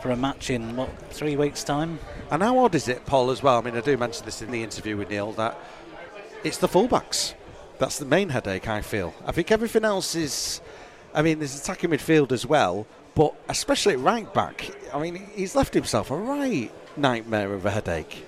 for 0.01 0.11
a 0.11 0.17
match 0.17 0.49
in 0.49 0.75
what 0.75 0.89
three 1.11 1.35
weeks' 1.35 1.63
time. 1.63 1.99
And 2.29 2.43
how 2.43 2.59
odd 2.59 2.75
is 2.75 2.87
it, 2.87 3.05
Paul? 3.05 3.31
As 3.31 3.41
well. 3.41 3.57
I 3.57 3.61
mean, 3.61 3.77
I 3.77 3.81
do 3.81 3.97
mention 3.97 4.25
this 4.25 4.41
in 4.41 4.51
the 4.51 4.61
interview 4.61 4.97
with 4.97 5.09
Neil 5.09 5.31
that 5.33 5.57
it's 6.43 6.57
the 6.57 6.67
fullbacks. 6.67 7.33
That's 7.77 7.99
the 7.99 8.05
main 8.05 8.29
headache. 8.29 8.67
I 8.67 8.81
feel. 8.81 9.13
I 9.25 9.31
think 9.31 9.51
everything 9.51 9.83
else 9.83 10.15
is 10.15 10.61
I 11.15 11.21
mean, 11.21 11.39
there's 11.39 11.57
attacking 11.57 11.91
midfield 11.91 12.33
as 12.33 12.45
well, 12.45 12.85
but 13.15 13.33
especially 13.47 13.93
at 13.93 13.99
right 13.99 14.31
back. 14.33 14.69
I 14.93 14.99
mean, 14.99 15.15
he's 15.33 15.55
left 15.55 15.73
himself 15.73 16.11
a 16.11 16.15
right 16.17 16.71
nightmare 16.97 17.53
of 17.53 17.65
a 17.65 17.71
headache. 17.71 18.25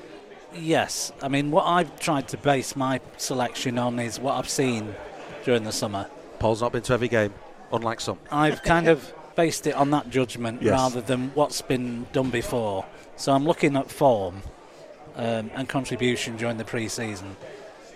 Yes, 0.56 1.12
I 1.22 1.27
mean, 1.27 1.51
what 1.51 1.66
I've 1.66 2.00
tried 2.00 2.30
to 2.30 2.38
base 2.38 2.77
my 2.77 3.01
selection 3.18 3.77
on 3.77 4.00
is 4.00 4.20
what 4.22 4.36
I've 4.36 4.50
seen 4.50 4.96
during 5.44 5.66
the 5.66 5.74
summer. 5.74 6.10
Paul's 6.39 6.62
not 6.62 6.72
been 6.72 6.82
to 6.84 6.94
every 6.94 7.10
game, 7.10 7.34
unlike 7.74 8.00
some. 8.00 8.18
I've 8.32 8.63
kind 8.63 8.88
of 8.88 9.13
based 9.36 9.68
it 9.68 9.75
on 9.75 9.92
that 9.92 10.10
judgment 10.10 10.62
yes. 10.62 10.72
rather 10.72 11.01
than 11.01 11.32
what's 11.36 11.62
been 11.62 12.08
done 12.13 12.30
before. 12.30 12.86
So 13.18 13.34
I'm 13.34 13.44
looking 13.44 13.75
at 13.75 13.92
form 13.92 14.42
um, 15.16 15.51
and 15.54 15.68
contribution 15.68 16.38
during 16.38 16.58
the 16.58 16.66
pre-season. 16.66 17.36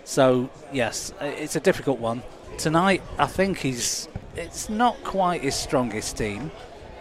So 0.04 0.50
yes, 0.72 1.12
it's 1.20 1.56
a 1.56 1.60
difficult 1.60 1.98
one. 1.98 2.22
Tonight, 2.58 3.02
I 3.18 3.26
think 3.26 3.58
he's 3.58 4.08
it's 4.36 4.68
not 4.68 5.02
quite 5.04 5.42
his 5.42 5.54
strongest 5.54 6.16
team, 6.16 6.50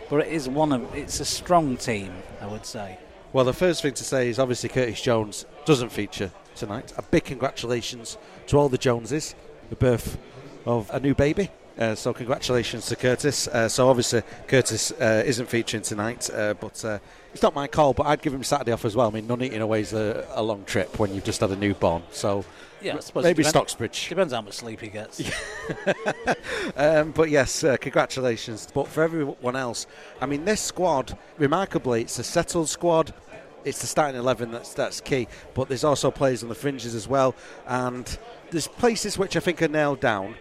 but 0.09 0.27
it 0.27 0.27
is 0.27 0.49
one 0.49 0.71
of 0.71 0.95
it's 0.95 1.19
a 1.19 1.25
strong 1.25 1.77
team, 1.77 2.11
I 2.41 2.47
would 2.47 2.65
say. 2.65 2.97
Well, 3.33 3.45
the 3.45 3.53
first 3.53 3.81
thing 3.81 3.93
to 3.93 4.03
say 4.03 4.29
is 4.29 4.39
obviously 4.39 4.69
Curtis 4.69 5.01
Jones 5.01 5.45
doesn't 5.65 5.89
feature 5.89 6.31
tonight. 6.55 6.93
A 6.97 7.01
big 7.01 7.23
congratulations 7.23 8.17
to 8.47 8.57
all 8.57 8.67
the 8.67 8.77
Joneses, 8.77 9.35
the 9.69 9.75
birth 9.75 10.17
of 10.65 10.89
a 10.91 10.99
new 10.99 11.15
baby. 11.15 11.49
Uh, 11.77 11.95
so 11.95 12.13
congratulations 12.13 12.85
to 12.87 12.95
Curtis. 12.97 13.47
Uh, 13.47 13.69
so 13.69 13.89
obviously 13.89 14.21
Curtis 14.47 14.91
uh, 14.91 15.23
isn't 15.25 15.47
featuring 15.47 15.81
tonight, 15.81 16.29
uh, 16.33 16.53
but 16.55 16.83
uh, 16.83 16.99
it's 17.33 17.41
not 17.41 17.55
my 17.55 17.67
call. 17.67 17.93
But 17.93 18.07
I'd 18.07 18.21
give 18.21 18.33
him 18.33 18.43
Saturday 18.43 18.73
off 18.73 18.83
as 18.83 18.95
well. 18.95 19.07
I 19.07 19.11
mean, 19.11 19.27
Nuneaton 19.27 19.61
away 19.61 19.79
is 19.79 19.93
a, 19.93 20.27
a 20.31 20.43
long 20.43 20.65
trip 20.65 20.99
when 20.99 21.15
you've 21.15 21.23
just 21.23 21.39
had 21.39 21.51
a 21.51 21.55
newborn. 21.55 22.03
So 22.11 22.43
yeah, 22.81 22.99
maybe 23.15 23.43
Stocksbridge. 23.43 24.09
Depends 24.09 24.33
how 24.33 24.41
much 24.41 24.55
sleep 24.55 24.81
he 24.81 24.87
gets. 24.87 25.21
um, 26.75 27.11
but 27.11 27.29
yes, 27.29 27.63
uh, 27.63 27.77
congratulations. 27.77 28.67
But 28.73 28.87
for 28.87 29.03
everyone 29.03 29.55
else, 29.55 29.87
I 30.19 30.25
mean, 30.25 30.45
this 30.45 30.61
squad, 30.61 31.17
remarkably, 31.37 32.01
it's 32.01 32.19
a 32.19 32.23
settled 32.23 32.69
squad. 32.69 33.13
It's 33.63 33.79
the 33.81 33.87
starting 33.87 34.19
eleven 34.19 34.51
that's 34.51 34.73
that's 34.73 35.01
key. 35.01 35.27
But 35.53 35.67
there's 35.67 35.83
also 35.83 36.09
players 36.11 36.43
on 36.43 36.49
the 36.49 36.55
fringes 36.55 36.95
as 36.95 37.07
well, 37.07 37.35
and 37.67 38.17
there's 38.49 38.67
places 38.67 39.17
which 39.17 39.37
I 39.37 39.39
think 39.39 39.61
are 39.61 39.67
nailed 39.67 39.99
down. 39.99 40.35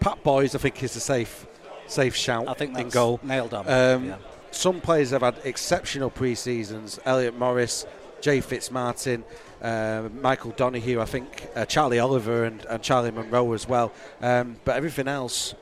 Pat 0.00 0.22
Boys, 0.22 0.54
I 0.54 0.58
think, 0.58 0.82
is 0.82 0.94
a 0.96 1.00
safe 1.00 1.46
safe 1.88 2.14
shout 2.16 2.48
I 2.48 2.54
think 2.54 2.72
that's 2.72 2.84
in 2.84 2.90
goal. 2.90 3.20
nailed 3.22 3.54
on. 3.54 3.68
Um, 3.68 4.04
yeah. 4.06 4.16
Some 4.50 4.80
players 4.80 5.10
have 5.10 5.22
had 5.22 5.36
exceptional 5.44 6.10
pre 6.10 6.34
seasons. 6.34 6.98
Elliot 7.04 7.36
Morris, 7.38 7.86
Jay 8.20 8.40
Fitzmartin, 8.40 9.22
uh, 9.66 10.08
Michael 10.22 10.52
Donahue, 10.52 11.00
I 11.00 11.06
think 11.06 11.48
uh, 11.56 11.64
Charlie 11.64 11.98
Oliver 11.98 12.44
and, 12.44 12.64
and, 12.66 12.80
Charlie 12.82 13.10
Monroe 13.10 13.52
as 13.52 13.68
well. 13.68 13.92
Um, 14.22 14.56
but 14.64 14.76
everything 14.76 15.08
else, 15.08 15.54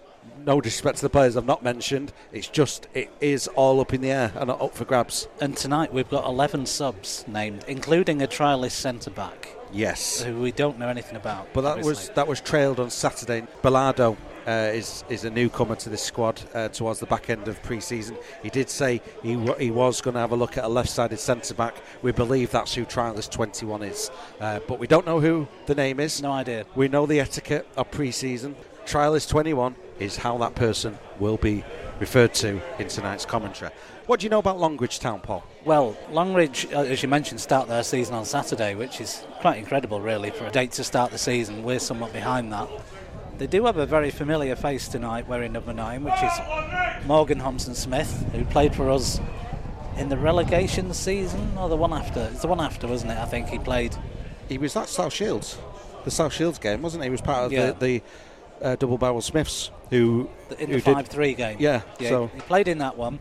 no 0.44 0.60
disrespect 0.60 0.98
to 0.98 1.02
the 1.02 1.10
players 1.10 1.38
I've 1.38 1.46
not 1.46 1.62
mentioned, 1.62 2.12
it's 2.30 2.48
just 2.48 2.86
it 2.92 3.10
is 3.22 3.48
all 3.48 3.80
up 3.80 3.94
in 3.94 4.02
the 4.02 4.10
air 4.10 4.30
and 4.36 4.50
up 4.50 4.74
for 4.74 4.84
grabs. 4.84 5.26
And 5.40 5.56
tonight 5.56 5.92
we've 5.92 6.08
got 6.08 6.26
11 6.26 6.66
subs 6.66 7.24
named, 7.26 7.64
including 7.66 8.22
a 8.22 8.26
trialist 8.26 8.72
centre 8.72 9.10
back. 9.10 9.48
Yes, 9.72 10.22
who 10.22 10.38
we 10.38 10.52
don't 10.52 10.78
know 10.78 10.88
anything 10.88 11.16
about. 11.16 11.48
But 11.54 11.62
that 11.62 11.78
obviously. 11.78 11.90
was 11.90 12.08
that 12.10 12.28
was 12.28 12.40
trailed 12.42 12.78
on 12.78 12.90
Saturday. 12.90 13.46
Bellardo 13.62 14.16
uh, 14.46 14.70
is 14.72 15.04
is 15.08 15.24
a 15.24 15.30
newcomer 15.30 15.76
to 15.76 15.88
this 15.88 16.02
squad 16.02 16.40
uh, 16.54 16.68
towards 16.68 17.00
the 17.00 17.06
back 17.06 17.30
end 17.30 17.48
of 17.48 17.62
pre-season. 17.62 18.16
He 18.42 18.50
did 18.50 18.68
say 18.68 19.00
he 19.22 19.34
w- 19.34 19.58
he 19.58 19.70
was 19.70 20.00
going 20.00 20.14
to 20.14 20.20
have 20.20 20.32
a 20.32 20.36
look 20.36 20.58
at 20.58 20.64
a 20.64 20.68
left-sided 20.68 21.18
centre 21.18 21.54
back. 21.54 21.76
We 22.02 22.12
believe 22.12 22.50
that's 22.50 22.74
who 22.74 22.84
trialist 22.84 23.30
21 23.30 23.82
is, 23.82 24.10
uh, 24.40 24.60
but 24.68 24.78
we 24.78 24.86
don't 24.86 25.06
know 25.06 25.20
who 25.20 25.48
the 25.66 25.74
name 25.74 26.00
is. 26.00 26.22
No 26.22 26.32
idea. 26.32 26.66
We 26.74 26.88
know 26.88 27.06
the 27.06 27.20
etiquette 27.20 27.66
of 27.76 27.90
pre-season. 27.90 28.56
Trialist 28.86 29.30
21 29.30 29.76
is 29.98 30.16
how 30.16 30.36
that 30.38 30.54
person 30.54 30.98
will 31.18 31.38
be 31.38 31.64
referred 32.00 32.34
to 32.34 32.60
in 32.78 32.88
tonight's 32.88 33.24
commentary. 33.24 33.70
What 34.06 34.20
do 34.20 34.24
you 34.24 34.30
know 34.30 34.38
about 34.38 34.60
Longridge 34.60 34.98
Town, 34.98 35.20
Paul? 35.20 35.42
Well, 35.64 35.96
Longridge, 36.10 36.66
uh, 36.72 36.80
as 36.80 37.02
you 37.02 37.08
mentioned, 37.08 37.40
start 37.40 37.68
their 37.68 37.82
season 37.82 38.14
on 38.14 38.26
Saturday, 38.26 38.74
which 38.74 39.00
is 39.00 39.24
quite 39.40 39.56
incredible, 39.56 40.00
really, 40.00 40.30
for 40.30 40.44
a 40.46 40.50
date 40.50 40.72
to 40.72 40.84
start 40.84 41.10
the 41.10 41.16
season. 41.16 41.62
We're 41.62 41.78
somewhat 41.78 42.12
behind 42.12 42.52
that. 42.52 42.68
They 43.38 43.46
do 43.48 43.64
have 43.66 43.76
a 43.78 43.86
very 43.86 44.10
familiar 44.10 44.54
face 44.56 44.86
tonight 44.88 45.26
wearing 45.28 45.52
number 45.52 45.72
nine, 45.72 46.04
which 46.04 46.22
is 46.22 47.06
Morgan 47.06 47.38
Thompson 47.40 47.74
Smith, 47.74 48.24
who 48.32 48.44
played 48.44 48.74
for 48.74 48.90
us 48.90 49.20
in 49.96 50.08
the 50.08 50.16
relegation 50.16 50.92
season, 50.94 51.56
or 51.58 51.68
the 51.68 51.76
one 51.76 51.92
after. 51.92 52.28
It's 52.32 52.42
the 52.42 52.48
one 52.48 52.60
after, 52.60 52.86
wasn't 52.86 53.12
it? 53.12 53.18
I 53.18 53.24
think 53.26 53.48
he 53.48 53.58
played. 53.58 53.94
He 54.48 54.56
was 54.58 54.76
at 54.76 54.88
South 54.88 55.12
Shields, 55.12 55.58
the 56.04 56.10
South 56.10 56.32
Shields 56.32 56.58
game, 56.58 56.80
wasn't 56.82 57.02
he? 57.02 57.06
He 57.08 57.10
was 57.10 57.20
part 57.20 57.46
of 57.46 57.52
Yeah. 57.52 57.72
the, 57.72 58.02
the 58.60 58.66
uh, 58.66 58.76
double 58.76 58.98
barrel 58.98 59.20
Smiths 59.20 59.70
who 59.90 60.30
in 60.58 60.68
who 60.70 60.76
the 60.76 60.80
five 60.80 61.08
three 61.08 61.34
game. 61.34 61.56
Yeah, 61.58 61.82
yeah. 61.98 62.08
so- 62.10 62.26
he 62.34 62.40
played 62.42 62.68
in 62.68 62.78
that 62.78 62.96
one. 62.96 63.18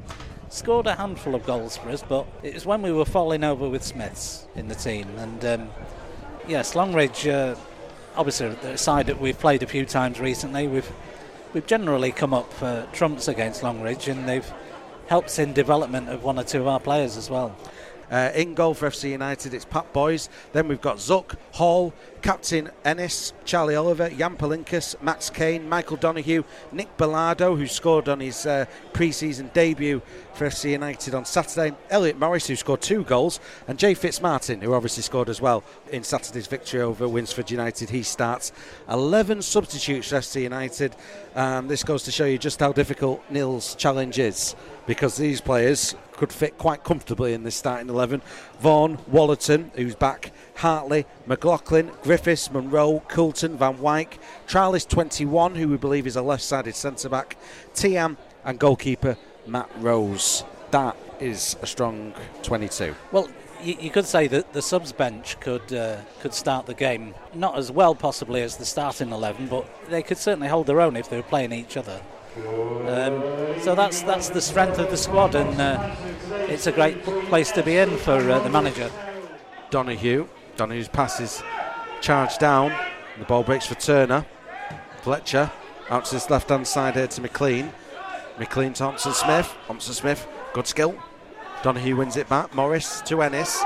Scored 0.50 0.86
a 0.86 0.94
handful 0.94 1.34
of 1.34 1.44
goals 1.48 1.78
for 1.78 1.90
us, 1.90 2.04
but 2.08 2.28
it 2.44 2.54
was 2.54 2.64
when 2.68 2.84
we 2.84 2.92
were 2.92 3.06
falling 3.06 3.44
over 3.44 3.68
with 3.68 3.82
Smiths 3.84 4.46
in 4.56 4.68
the 4.68 4.76
team. 4.76 5.08
And 5.18 5.44
um, 5.46 5.70
yes, 6.48 6.76
Longridge, 6.76 7.26
uh, 7.28 7.56
obviously 8.16 8.48
a 8.48 8.78
side 8.78 9.08
that 9.08 9.20
we've 9.20 9.38
played 9.38 9.64
a 9.64 9.68
few 9.68 9.86
times 9.86 10.20
recently. 10.20 10.68
We've 10.68 10.92
we've 11.54 11.66
generally 11.66 12.12
come 12.12 12.34
up 12.34 12.52
uh, 12.62 12.86
trumps 12.94 13.28
against 13.28 13.64
Longridge, 13.64 14.08
and 14.08 14.28
they've 14.28 14.52
helped 15.08 15.38
in 15.40 15.54
development 15.54 16.10
of 16.10 16.24
one 16.24 16.40
or 16.40 16.44
two 16.44 16.62
of 16.62 16.68
our 16.68 16.80
players 16.80 17.18
as 17.18 17.30
well. 17.30 17.56
Uh, 18.12 18.32
in 18.36 18.54
goal 18.54 18.74
for 18.74 18.90
FC 18.90 19.12
United, 19.12 19.54
it's 19.54 19.66
Pat 19.66 19.92
Boys. 19.94 20.30
Then 20.52 20.68
we've 20.68 20.82
got 20.82 20.98
Zuck, 20.98 21.36
Hall, 21.54 21.94
Captain 22.22 22.70
Ennis, 22.86 23.34
Charlie 23.44 23.76
Oliver, 23.76 24.10
Jan 24.10 24.38
Palinkas, 24.38 25.02
Max 25.02 25.30
Kane, 25.30 25.68
Michael 25.68 25.98
Donahue, 25.98 26.44
Nick 26.72 26.96
Bellardo, 26.98 27.58
who 27.58 27.68
scored 27.68 28.08
on 28.08 28.22
his 28.22 28.46
uh, 28.46 28.66
pre 28.94 29.12
season 29.12 29.52
debut 29.54 30.02
for 30.34 30.48
FC 30.48 30.72
United 30.72 31.14
on 31.14 31.26
Saturday, 31.26 31.76
Elliot 31.90 32.18
Morris, 32.18 32.48
who 32.48 32.56
scored 32.56 32.82
two 32.82 33.04
goals, 33.04 33.40
and 33.68 33.78
Jay 33.78 33.94
Fitzmartin, 33.94 34.62
who 34.62 34.74
obviously 34.74 35.04
scored 35.04 35.30
as 35.30 35.42
well 35.42 35.64
in 35.92 36.04
Saturday's 36.04 36.48
victory 36.48 36.82
over 36.82 37.08
Winsford 37.08 37.52
United. 37.52 37.90
He 37.90 38.04
starts 38.04 38.52
11 38.90 39.42
substitutes 39.42 40.10
for 40.10 40.16
FC 40.16 40.44
United. 40.44 40.96
Um, 41.36 41.68
this 41.68 41.84
goes 41.84 42.04
to 42.04 42.12
show 42.12 42.26
you 42.26 42.38
just 42.38 42.60
how 42.60 42.72
difficult 42.72 43.22
Neil's 43.30 43.76
challenge 43.76 44.18
is 44.18 44.56
because 44.86 45.18
these 45.18 45.42
players 45.42 45.96
could 46.14 46.32
fit 46.32 46.58
quite 46.58 46.84
comfortably 46.84 47.34
in 47.34 47.44
this 47.44 47.56
starting 47.56 47.90
11. 47.90 48.22
Vaughan, 48.60 48.98
Wallerton, 49.12 49.72
who's 49.76 49.96
back, 49.96 50.32
Hartley, 50.56 51.06
McLaughlin, 51.26 51.92
Griffiths, 52.04 52.52
Monroe, 52.52 53.02
Coulton, 53.08 53.58
Van 53.58 53.78
Wyk, 53.78 54.20
Trialist 54.48 54.90
21, 54.90 55.56
who 55.56 55.68
we 55.68 55.78
believe 55.78 56.08
is 56.08 56.16
a 56.16 56.22
left 56.22 56.44
sided 56.44 56.76
centre 56.76 57.10
back, 57.10 57.38
Tiam, 57.74 58.18
and 58.46 58.60
goalkeeper 58.60 59.18
Matt 59.48 59.70
Rose. 59.80 60.44
That 60.72 60.96
is 61.20 61.56
a 61.62 61.68
strong 61.68 62.14
22. 62.44 62.96
Well, 63.12 63.28
you, 63.64 63.76
you 63.80 63.90
could 63.90 64.06
say 64.06 64.28
that 64.28 64.54
the 64.54 64.62
subs 64.62 64.92
bench 64.92 65.40
could 65.40 65.74
uh, 65.74 65.98
could 66.20 66.34
start 66.34 66.66
the 66.66 66.74
game 66.74 67.14
not 67.34 67.58
as 67.58 67.72
well 67.72 67.96
possibly 67.96 68.42
as 68.42 68.58
the 68.58 68.66
starting 68.66 69.12
eleven, 69.12 69.48
but 69.48 69.66
they 69.90 70.04
could 70.04 70.18
certainly 70.18 70.48
hold 70.48 70.68
their 70.68 70.82
own 70.82 70.96
if 70.96 71.10
they 71.10 71.18
were 71.18 71.24
playing 71.24 71.54
each 71.54 71.78
other. 71.78 72.02
Um, 72.36 73.60
so 73.62 73.76
that's 73.76 74.02
that's 74.02 74.30
the 74.30 74.42
strength 74.42 74.80
of 74.80 74.90
the 74.90 74.98
squad, 74.98 75.36
and 75.36 75.62
uh, 75.62 75.96
it's 76.50 76.68
a 76.68 76.72
great 76.72 77.04
place 77.04 77.52
to 77.52 77.64
be 77.64 77.78
in 77.78 77.98
for 77.98 78.14
uh, 78.14 78.40
the 78.40 78.50
manager. 78.50 78.90
Donahue. 79.70 80.28
Donahue's 80.56 80.88
pass 80.88 81.20
is 81.20 81.44
charged 82.02 82.40
down. 82.40 82.74
The 83.20 83.26
ball 83.26 83.44
breaks 83.44 83.66
for 83.66 83.76
Turner. 83.76 84.26
Fletcher 85.02 85.52
out 85.90 86.06
to 86.06 86.16
his 86.16 86.30
left 86.30 86.50
hand 86.50 86.68
side 86.68 86.96
here 86.96 87.08
to 87.08 87.22
McLean. 87.22 87.72
McLean, 88.40 88.74
Thompson 88.74 89.14
Smith. 89.14 89.56
Thompson 89.68 89.94
Smith, 89.94 90.28
good 90.54 90.68
skill. 90.68 90.96
Donahue 91.62 91.96
wins 91.96 92.18
it 92.18 92.28
back. 92.30 92.54
Morris 92.56 93.02
to 93.02 93.22
Ennis. 93.22 93.64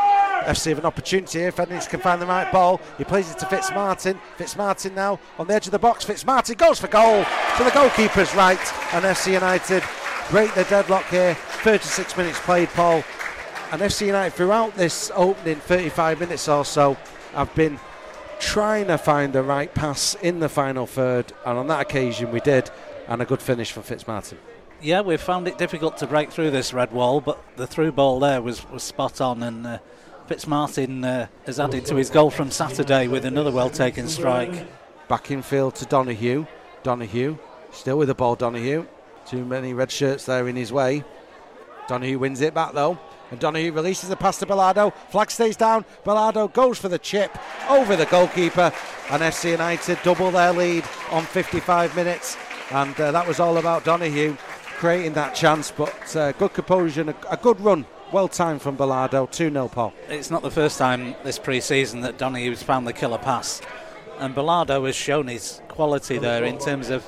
FC 0.47 0.69
have 0.69 0.79
an 0.79 0.85
opportunity 0.85 1.39
here 1.39 1.49
if 1.49 1.59
Ennis 1.59 1.87
can 1.87 1.99
find 1.99 2.21
the 2.21 2.25
right 2.25 2.49
ball. 2.51 2.79
He 2.97 3.03
plays 3.03 3.29
it 3.29 3.37
to 3.39 3.45
Fitzmartin. 3.45 4.17
Fitzmartin 4.37 4.95
now 4.95 5.19
on 5.37 5.47
the 5.47 5.53
edge 5.53 5.67
of 5.67 5.71
the 5.71 5.79
box. 5.79 6.05
Fitzmartin 6.05 6.57
goes 6.57 6.79
for 6.79 6.87
goal 6.87 7.25
to 7.57 7.63
the 7.63 7.71
goalkeeper's 7.71 8.33
right. 8.33 8.57
And 8.93 9.03
FC 9.03 9.33
United 9.33 9.83
break 10.31 10.53
the 10.53 10.63
deadlock 10.63 11.05
here. 11.07 11.35
36 11.35 12.15
minutes 12.15 12.39
played, 12.39 12.69
Paul. 12.69 13.03
And 13.71 13.81
FC 13.81 14.07
United 14.07 14.33
throughout 14.33 14.73
this 14.75 15.11
opening 15.13 15.57
35 15.57 16.21
minutes 16.21 16.47
or 16.47 16.63
so 16.63 16.95
have 17.33 17.53
been 17.53 17.77
trying 18.39 18.87
to 18.87 18.97
find 18.97 19.33
the 19.33 19.43
right 19.43 19.73
pass 19.73 20.15
in 20.15 20.39
the 20.39 20.49
final 20.49 20.85
third, 20.85 21.33
and 21.45 21.57
on 21.57 21.67
that 21.67 21.81
occasion 21.81 22.31
we 22.31 22.39
did, 22.39 22.69
and 23.07 23.21
a 23.21 23.25
good 23.25 23.41
finish 23.41 23.71
from 23.71 23.83
Fitzmartin. 23.83 24.37
Yeah, 24.81 25.01
we've 25.01 25.21
found 25.21 25.47
it 25.47 25.57
difficult 25.57 25.97
to 25.97 26.07
break 26.07 26.31
through 26.31 26.51
this 26.51 26.73
red 26.73 26.91
wall, 26.91 27.19
but 27.19 27.43
the 27.55 27.65
through 27.65 27.93
ball 27.93 28.19
there 28.19 28.41
was, 28.41 28.69
was 28.69 28.83
spot 28.83 29.19
on, 29.19 29.41
and 29.41 29.65
uh, 29.65 29.79
Fitzmartin 30.27 31.05
uh, 31.05 31.27
has 31.45 31.57
added 31.57 31.85
to 31.85 31.95
his 31.95 32.09
goal 32.09 32.29
from 32.29 32.51
Saturday 32.51 33.07
with 33.07 33.23
another 33.23 33.51
well 33.51 33.69
taken 33.69 34.09
strike. 34.09 34.67
Back 35.07 35.31
in 35.31 35.41
field 35.41 35.75
to 35.75 35.85
Donahue. 35.85 36.45
Donahue 36.83 37.37
still 37.71 37.97
with 37.97 38.09
the 38.09 38.15
ball. 38.15 38.35
Donahue. 38.35 38.85
Too 39.25 39.45
many 39.45 39.73
red 39.73 39.89
shirts 39.89 40.25
there 40.25 40.49
in 40.49 40.57
his 40.57 40.73
way. 40.73 41.05
Donahue 41.87 42.19
wins 42.19 42.41
it 42.41 42.53
back 42.53 42.73
though. 42.73 42.99
And 43.31 43.39
Donahue 43.39 43.71
releases 43.71 44.09
the 44.09 44.17
pass 44.17 44.37
to 44.39 44.45
Bellardo. 44.45 44.93
Flag 45.09 45.31
stays 45.31 45.55
down. 45.55 45.85
Bellardo 46.05 46.51
goes 46.51 46.77
for 46.77 46.89
the 46.89 46.99
chip 46.99 47.37
over 47.69 47.95
the 47.95 48.05
goalkeeper. 48.05 48.73
And 49.09 49.21
FC 49.21 49.51
United 49.51 49.97
double 50.03 50.31
their 50.31 50.51
lead 50.51 50.83
on 51.11 51.23
55 51.23 51.95
minutes. 51.95 52.35
And 52.71 52.99
uh, 52.99 53.11
that 53.11 53.25
was 53.25 53.39
all 53.39 53.57
about 53.57 53.85
Donahue 53.85 54.35
creating 54.75 55.13
that 55.13 55.35
chance. 55.35 55.71
But 55.71 56.15
uh, 56.17 56.33
good 56.33 56.53
composure 56.53 57.09
a, 57.09 57.15
a 57.33 57.37
good 57.37 57.61
run. 57.61 57.85
Well 58.11 58.29
timed 58.29 58.61
from 58.61 58.77
Bellardo. 58.77 59.29
2 59.29 59.51
0 59.51 59.67
Paul. 59.67 59.93
It's 60.07 60.31
not 60.31 60.41
the 60.41 60.51
first 60.51 60.77
time 60.77 61.15
this 61.23 61.37
pre 61.37 61.59
season 61.59 62.01
that 62.01 62.17
Donahue's 62.17 62.63
found 62.63 62.87
the 62.87 62.93
killer 62.93 63.17
pass. 63.17 63.61
And 64.19 64.33
Bellardo 64.33 64.85
has 64.85 64.95
shown 64.95 65.27
his 65.27 65.61
quality 65.67 66.17
there 66.17 66.43
in 66.43 66.57
terms 66.57 66.89
of 66.89 67.05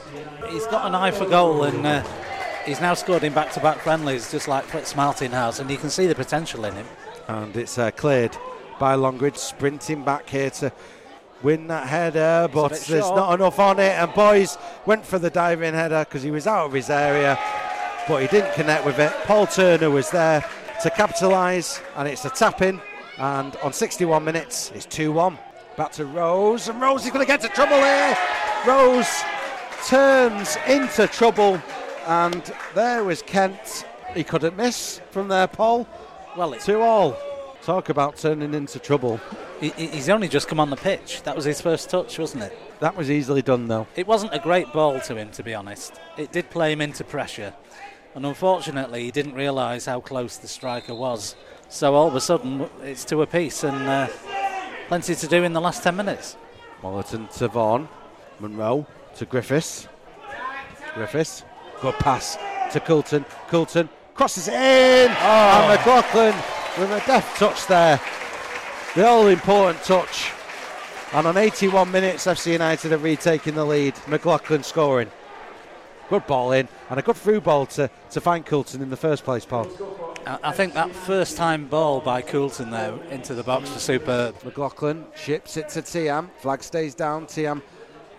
he's 0.50 0.68
got 0.68 0.86
an 0.86 0.94
eye 0.94 1.12
for 1.12 1.26
goal 1.26 1.64
and 1.64 1.86
uh, 1.86 2.04
he's 2.66 2.82
now 2.82 2.94
scored 2.94 3.24
in 3.24 3.34
back 3.34 3.52
to 3.54 3.60
back 3.62 3.80
friendlies 3.80 4.32
just 4.32 4.48
like 4.48 4.66
Fitzmartin 4.68 5.32
has. 5.32 5.60
And 5.60 5.72
you 5.72 5.78
can 5.78 5.90
see 5.90 6.06
the 6.06 6.16
potential 6.16 6.66
in 6.66 6.76
him. 6.76 6.86
And 7.28 7.56
it's 7.56 7.78
uh, 7.78 7.92
cleared 7.92 8.38
by 8.78 8.96
Longridge, 8.96 9.38
sprinting 9.38 10.04
back 10.04 10.30
here 10.30 10.50
to 10.52 10.72
win 11.42 11.68
that 11.68 11.88
header, 11.88 12.50
but 12.52 12.70
there's 12.72 13.06
short. 13.06 13.16
not 13.16 13.34
enough 13.36 13.58
on 13.58 13.80
it. 13.80 13.94
And 13.94 14.14
Boys 14.14 14.58
went 14.86 15.06
for 15.06 15.18
the 15.18 15.30
diving 15.30 15.74
header 15.74 16.06
because 16.08 16.24
he 16.24 16.32
was 16.32 16.46
out 16.46 16.66
of 16.66 16.74
his 16.74 16.90
area, 16.90 17.40
but 18.08 18.22
he 18.22 18.28
didn't 18.28 18.54
connect 18.54 18.86
with 18.86 19.00
it. 19.00 19.14
Paul 19.24 19.48
Turner 19.48 19.90
was 19.90 20.12
there 20.12 20.44
to 20.84 20.90
capitalise, 20.90 21.82
and 21.96 22.08
it's 22.08 22.26
a 22.26 22.30
tap 22.30 22.62
in. 22.62 22.82
And 23.18 23.56
on 23.58 23.74
61 23.74 24.24
minutes, 24.24 24.72
it's 24.74 24.86
2 24.86 25.12
1. 25.12 25.38
Back 25.76 25.92
to 25.94 26.06
Rose, 26.06 26.68
and 26.68 26.82
Rose 26.82 27.06
is 27.06 27.12
going 27.12 27.26
to 27.26 27.28
get 27.28 27.44
into 27.44 27.54
trouble 27.54 27.78
here. 27.78 28.18
Rose 28.66 29.24
turns 29.88 30.58
into 30.68 31.08
trouble, 31.08 31.62
and 32.08 32.54
there 32.76 33.04
was 33.04 33.22
Kent. 33.22 33.86
He 34.14 34.24
couldn't 34.24 34.58
miss 34.58 35.02
from 35.12 35.28
there, 35.28 35.48
Paul. 35.48 35.88
Well, 36.38 36.54
it's 36.54 36.66
Two 36.66 36.82
all. 36.82 37.18
Talk 37.62 37.90
about 37.90 38.18
turning 38.18 38.54
into 38.54 38.80
trouble. 38.80 39.20
he, 39.60 39.70
he's 39.72 40.10
only 40.10 40.30
just 40.30 40.48
come 40.48 40.60
on 40.60 40.70
the 40.70 40.78
pitch. 40.78 41.22
That 41.24 41.36
was 41.36 41.46
his 41.46 41.60
first 41.60 41.90
touch, 41.90 42.18
wasn't 42.18 42.44
it? 42.44 42.58
That 42.80 42.96
was 42.96 43.12
easily 43.12 43.42
done, 43.42 43.68
though. 43.68 43.86
It 43.96 44.08
wasn't 44.08 44.34
a 44.34 44.40
great 44.40 44.72
ball 44.72 45.00
to 45.02 45.16
him, 45.16 45.30
to 45.32 45.44
be 45.44 45.54
honest. 45.54 46.00
It 46.18 46.32
did 46.32 46.50
play 46.50 46.72
him 46.72 46.80
into 46.82 47.04
pressure, 47.04 47.54
and 48.16 48.26
unfortunately, 48.26 49.04
he 49.04 49.12
didn't 49.12 49.34
realise 49.34 49.86
how 49.86 50.00
close 50.00 50.38
the 50.38 50.48
striker 50.48 50.96
was. 50.96 51.36
So 51.70 51.94
all 51.94 52.08
of 52.08 52.16
a 52.16 52.22
sudden, 52.22 52.70
it's 52.84 53.06
two 53.06 53.22
a 53.22 53.28
piece, 53.28 53.64
and 53.64 53.88
uh, 53.88 54.08
plenty 54.88 55.16
to 55.16 55.28
do 55.28 55.44
in 55.44 55.54
the 55.54 55.62
last 55.62 55.84
10 55.84 55.96
minutes. 55.96 56.36
Mollerton 56.82 57.32
to 57.38 57.48
Vaughan. 57.48 57.88
Monroe 58.40 58.86
to 59.16 59.26
Griffiths. 59.26 59.88
Griffiths. 60.94 61.44
Good 61.82 61.96
pass 61.96 62.38
to 62.72 62.80
Coulton. 62.80 63.26
Coulton 63.50 63.90
crosses 64.14 64.48
in. 64.48 65.12
And 65.12 65.68
McLaughlin 65.70 66.36
with 66.78 66.92
a 66.92 67.06
deft 67.06 67.38
touch 67.38 67.68
there. 67.68 68.00
The 68.96 69.08
all 69.08 69.28
important 69.28 69.84
touch. 69.84 70.32
And 71.14 71.26
on 71.28 71.38
81 71.38 71.92
minutes, 71.92 72.26
FC 72.26 72.54
United 72.54 72.92
have 72.92 73.04
retaken 73.04 73.56
the 73.56 73.66
lead. 73.66 73.96
McLaughlin 74.08 74.64
scoring. 74.64 75.10
Good 76.10 76.26
ball 76.26 76.52
in 76.54 76.68
and 76.90 77.00
a 77.00 77.04
good 77.04 77.16
through 77.16 77.42
ball 77.42 77.68
to, 77.68 77.90
to 78.12 78.22
find 78.22 78.46
Coulton 78.46 78.82
in 78.82 78.90
the 78.90 78.98
first 78.98 79.24
place, 79.24 79.46
Paul. 79.46 79.68
I 80.26 80.52
think 80.52 80.74
that 80.74 80.92
first 80.92 81.38
time 81.38 81.68
ball 81.68 82.02
by 82.02 82.22
Coulton 82.22 82.72
there 82.72 82.94
into 83.12 83.34
the 83.34 83.44
box 83.44 83.74
was 83.74 83.84
superb. 83.84 84.36
McLaughlin 84.44 85.06
ships 85.16 85.58
it 85.58 85.70
to 85.70 85.82
Tiam. 85.82 86.30
Flag 86.38 86.64
stays 86.64 86.96
down. 86.96 87.26
Tiam 87.26 87.62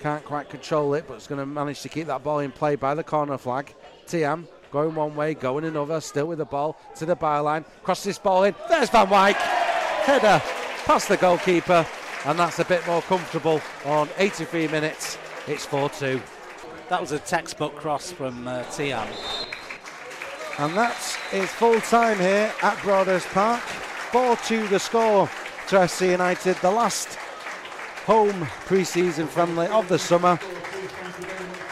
can't 0.00 0.24
quite 0.24 0.48
control 0.48 0.94
it, 0.94 1.04
but 1.06 1.14
it's 1.14 1.26
going 1.26 1.40
to 1.40 1.46
manage 1.46 1.82
to 1.82 1.88
keep 1.88 2.06
that 2.06 2.22
ball 2.24 2.38
in 2.38 2.52
play 2.52 2.76
by 2.76 2.94
the 2.94 3.04
corner 3.04 3.36
flag. 3.36 3.74
Tiam 4.06 4.46
going 4.70 4.94
one 4.94 5.14
way, 5.16 5.34
going 5.34 5.64
another, 5.64 6.00
still 6.00 6.26
with 6.26 6.38
the 6.38 6.44
ball 6.44 6.76
to 6.96 7.04
the 7.04 7.16
byline. 7.16 7.64
Cross 7.82 8.04
this 8.04 8.18
ball 8.18 8.44
in. 8.44 8.54
There's 8.68 8.90
Van 8.90 9.08
Wyk. 9.08 9.34
Header 9.34 10.42
past 10.84 11.08
the 11.08 11.16
goalkeeper, 11.16 11.86
and 12.24 12.38
that's 12.38 12.58
a 12.58 12.64
bit 12.64 12.86
more 12.86 13.02
comfortable 13.02 13.60
on 13.84 14.08
83 14.16 14.68
minutes. 14.68 15.18
It's 15.46 15.66
4 15.66 15.90
2. 15.90 16.20
That 16.90 17.00
was 17.00 17.12
a 17.12 17.20
textbook 17.20 17.76
cross 17.76 18.10
from 18.10 18.48
uh, 18.48 18.64
Tiam. 18.64 19.06
And 20.58 20.76
that 20.76 20.96
is 21.32 21.48
full 21.48 21.80
time 21.82 22.18
here 22.18 22.52
at 22.64 22.82
Broadhurst 22.82 23.28
Park. 23.28 23.60
4 23.60 24.36
2 24.38 24.66
the 24.66 24.80
score 24.80 25.30
to 25.68 25.76
FC 25.76 26.10
United, 26.10 26.56
the 26.56 26.70
last 26.72 27.14
home 28.06 28.44
pre 28.66 28.82
season 28.82 29.28
friendly 29.28 29.68
of 29.68 29.86
the 29.86 30.00
summer. 30.00 30.36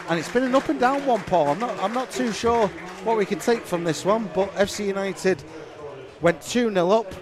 And 0.09 0.21
it's 0.21 0.31
been 0.31 0.45
an 0.45 0.55
up 0.55 0.69
and 0.69 0.79
down 0.79 1.05
one, 1.05 1.23
Paul. 1.23 1.49
I'm 1.49 1.59
not, 1.59 1.77
I'm 1.83 1.93
not 1.93 2.13
too 2.13 2.31
sure 2.31 2.69
what 3.03 3.17
we 3.19 3.27
can 3.27 3.41
take 3.41 3.63
from 3.63 3.83
this 3.83 4.05
one, 4.05 4.31
but 4.37 4.55
FC 4.55 4.87
United 4.87 5.43
went 6.21 6.41
2 6.43 6.73
0 6.73 6.91
up. 6.93 7.13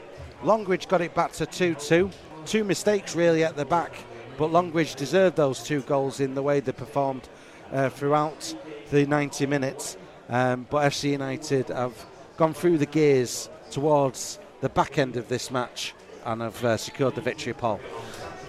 Longridge 0.43 0.87
got 0.87 1.01
it 1.01 1.15
back 1.15 1.33
to 1.33 1.47
2 1.47 1.75
2. 1.77 2.11
Two 2.45 2.63
mistakes 2.63 3.17
really 3.17 3.43
at 3.43 3.57
the 3.57 3.65
back, 3.65 3.93
but 4.37 4.53
Longridge 4.53 4.97
deserved 4.97 5.37
those 5.37 5.65
two 5.65 5.81
goals 5.81 6.21
in 6.21 6.35
the 6.35 6.43
way 6.43 6.61
they 6.61 6.73
performed 6.73 7.27
uh, 7.73 7.89
throughout 7.91 8.55
the 8.91 9.07
90 9.07 9.47
minutes. 9.47 9.97
Um, 10.29 10.67
but 10.69 10.91
FC 10.91 11.13
United 11.13 11.69
have 11.69 11.95
gone 12.37 12.53
through 12.55 12.79
the 12.79 12.87
gears 12.87 13.49
towards 13.71 14.39
the 14.61 14.69
back 14.69 14.99
end 14.99 15.17
of 15.17 15.29
this 15.29 15.51
match 15.51 15.95
and 16.25 16.41
have 16.41 16.65
uh, 16.65 16.77
secured 16.77 17.15
the 17.15 17.21
victory, 17.21 17.53
Paul. 17.53 17.81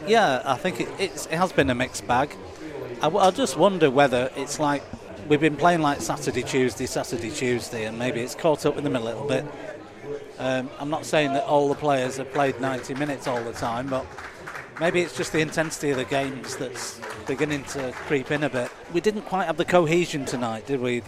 Yeah, 0.07 0.41
I 0.45 0.55
think 0.55 0.81
it, 0.81 0.89
it 0.99 1.25
has 1.29 1.51
been 1.51 1.69
a 1.69 1.75
mixed 1.75 2.07
bag. 2.07 2.35
I, 2.97 3.01
w- 3.01 3.23
I 3.23 3.29
just 3.31 3.57
wonder 3.57 3.91
whether 3.91 4.31
it's 4.35 4.59
like 4.59 4.81
we've 5.27 5.41
been 5.41 5.55
playing 5.55 5.81
like 5.81 6.01
Saturday, 6.01 6.43
Tuesday, 6.43 6.85
Saturday, 6.85 7.29
Tuesday, 7.29 7.85
and 7.85 7.99
maybe 7.99 8.21
it's 8.21 8.35
caught 8.35 8.65
up 8.65 8.75
with 8.75 8.83
them 8.83 8.95
a 8.95 8.99
little 8.99 9.27
bit. 9.27 9.45
Um, 10.39 10.69
I'm 10.79 10.89
not 10.89 11.05
saying 11.05 11.33
that 11.33 11.43
all 11.43 11.67
the 11.67 11.75
players 11.75 12.17
have 12.17 12.31
played 12.31 12.59
90 12.61 12.93
minutes 12.95 13.27
all 13.27 13.43
the 13.43 13.53
time, 13.53 13.87
but 13.87 14.05
maybe 14.79 15.01
it's 15.01 15.15
just 15.15 15.31
the 15.31 15.39
intensity 15.39 15.91
of 15.91 15.97
the 15.97 16.05
games 16.05 16.55
that's 16.55 16.99
beginning 17.25 17.63
to 17.65 17.91
creep 18.07 18.31
in 18.31 18.43
a 18.43 18.49
bit. 18.49 18.71
We 18.93 19.01
didn't 19.01 19.23
quite 19.23 19.45
have 19.45 19.57
the 19.57 19.65
cohesion 19.65 20.25
tonight, 20.25 20.67
did 20.67 20.79
we? 20.79 21.01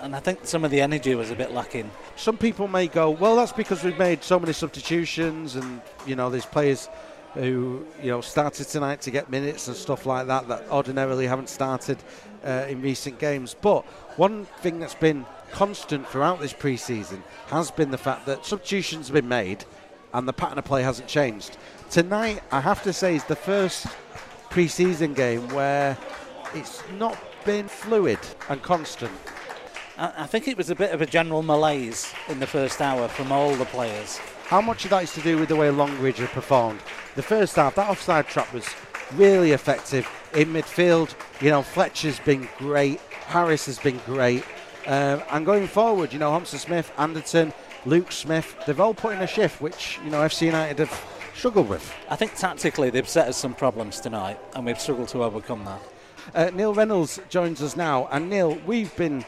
And 0.00 0.16
I 0.16 0.20
think 0.20 0.46
some 0.46 0.64
of 0.64 0.70
the 0.70 0.80
energy 0.80 1.14
was 1.14 1.30
a 1.30 1.36
bit 1.36 1.52
lacking. 1.52 1.90
Some 2.16 2.36
people 2.36 2.66
may 2.68 2.88
go, 2.88 3.10
well, 3.10 3.36
that's 3.36 3.52
because 3.52 3.84
we've 3.84 3.98
made 3.98 4.24
so 4.24 4.40
many 4.40 4.52
substitutions, 4.52 5.56
and 5.56 5.80
you 6.06 6.16
know, 6.16 6.30
there's 6.30 6.46
players 6.46 6.88
who 7.34 7.86
you 8.02 8.10
know 8.10 8.20
started 8.20 8.66
tonight 8.66 9.00
to 9.02 9.10
get 9.10 9.30
minutes 9.30 9.66
and 9.68 9.76
stuff 9.76 10.04
like 10.04 10.26
that 10.26 10.48
that 10.48 10.68
ordinarily 10.70 11.26
haven't 11.26 11.48
started 11.48 11.98
uh, 12.44 12.66
in 12.68 12.82
recent 12.82 13.18
games. 13.18 13.54
But 13.60 13.84
one 14.16 14.44
thing 14.60 14.80
that's 14.80 14.94
been 14.94 15.24
constant 15.50 16.06
throughout 16.08 16.40
this 16.40 16.52
pre-season 16.52 17.22
has 17.48 17.70
been 17.70 17.90
the 17.90 17.98
fact 17.98 18.26
that 18.26 18.44
substitutions 18.44 19.08
have 19.08 19.14
been 19.14 19.28
made, 19.28 19.64
and 20.14 20.28
the 20.28 20.32
pattern 20.32 20.58
of 20.58 20.64
play 20.64 20.82
hasn't 20.82 21.08
changed. 21.08 21.56
Tonight, 21.90 22.42
I 22.50 22.60
have 22.60 22.82
to 22.84 22.92
say, 22.92 23.16
is 23.16 23.24
the 23.24 23.36
first 23.36 23.86
pre-season 24.50 25.14
game 25.14 25.48
where 25.48 25.96
it's 26.54 26.82
not 26.98 27.18
been 27.44 27.68
fluid 27.68 28.18
and 28.48 28.62
constant. 28.62 29.12
I, 29.96 30.12
I 30.18 30.26
think 30.26 30.48
it 30.48 30.56
was 30.56 30.70
a 30.70 30.74
bit 30.74 30.92
of 30.92 31.00
a 31.02 31.06
general 31.06 31.42
malaise 31.42 32.12
in 32.28 32.40
the 32.40 32.46
first 32.46 32.80
hour 32.80 33.08
from 33.08 33.32
all 33.32 33.54
the 33.54 33.64
players. 33.66 34.18
How 34.46 34.60
much 34.60 34.84
of 34.84 34.90
that 34.90 35.04
is 35.04 35.14
to 35.14 35.22
do 35.22 35.38
with 35.38 35.48
the 35.48 35.56
way 35.56 35.70
Longridge 35.70 36.18
have 36.18 36.30
performed? 36.30 36.80
The 37.14 37.22
first 37.22 37.56
half, 37.56 37.74
that 37.76 37.88
offside 37.88 38.26
trap 38.26 38.52
was 38.52 38.66
really 39.14 39.52
effective 39.52 40.08
in 40.34 40.52
midfield. 40.52 41.14
You 41.40 41.50
know, 41.50 41.62
Fletcher's 41.62 42.20
been 42.20 42.48
great, 42.58 43.00
Harris 43.26 43.66
has 43.66 43.78
been 43.78 43.98
great, 44.04 44.44
um, 44.86 45.22
and 45.30 45.46
going 45.46 45.66
forward, 45.66 46.12
you 46.12 46.18
know, 46.18 46.30
Thompson 46.30 46.58
Smith, 46.58 46.92
Anderton, 46.98 47.52
Luke 47.84 48.12
Smith, 48.12 48.56
they've 48.66 48.80
all 48.80 48.94
put 48.94 49.14
in 49.14 49.22
a 49.22 49.26
shift, 49.26 49.60
which 49.60 49.98
you 50.04 50.10
know 50.10 50.20
FC 50.20 50.46
United 50.46 50.78
have 50.78 51.04
struggled 51.34 51.68
with. 51.68 51.92
I 52.08 52.16
think 52.16 52.34
tactically 52.34 52.90
they've 52.90 53.08
set 53.08 53.28
us 53.28 53.36
some 53.36 53.54
problems 53.54 54.00
tonight, 54.00 54.38
and 54.54 54.66
we've 54.66 54.80
struggled 54.80 55.08
to 55.08 55.24
overcome 55.24 55.64
that. 55.64 55.80
Uh, 56.34 56.50
Neil 56.54 56.74
Reynolds 56.74 57.20
joins 57.28 57.62
us 57.62 57.76
now, 57.76 58.08
and 58.12 58.30
Neil, 58.30 58.56
we've 58.66 58.94
been 58.96 59.24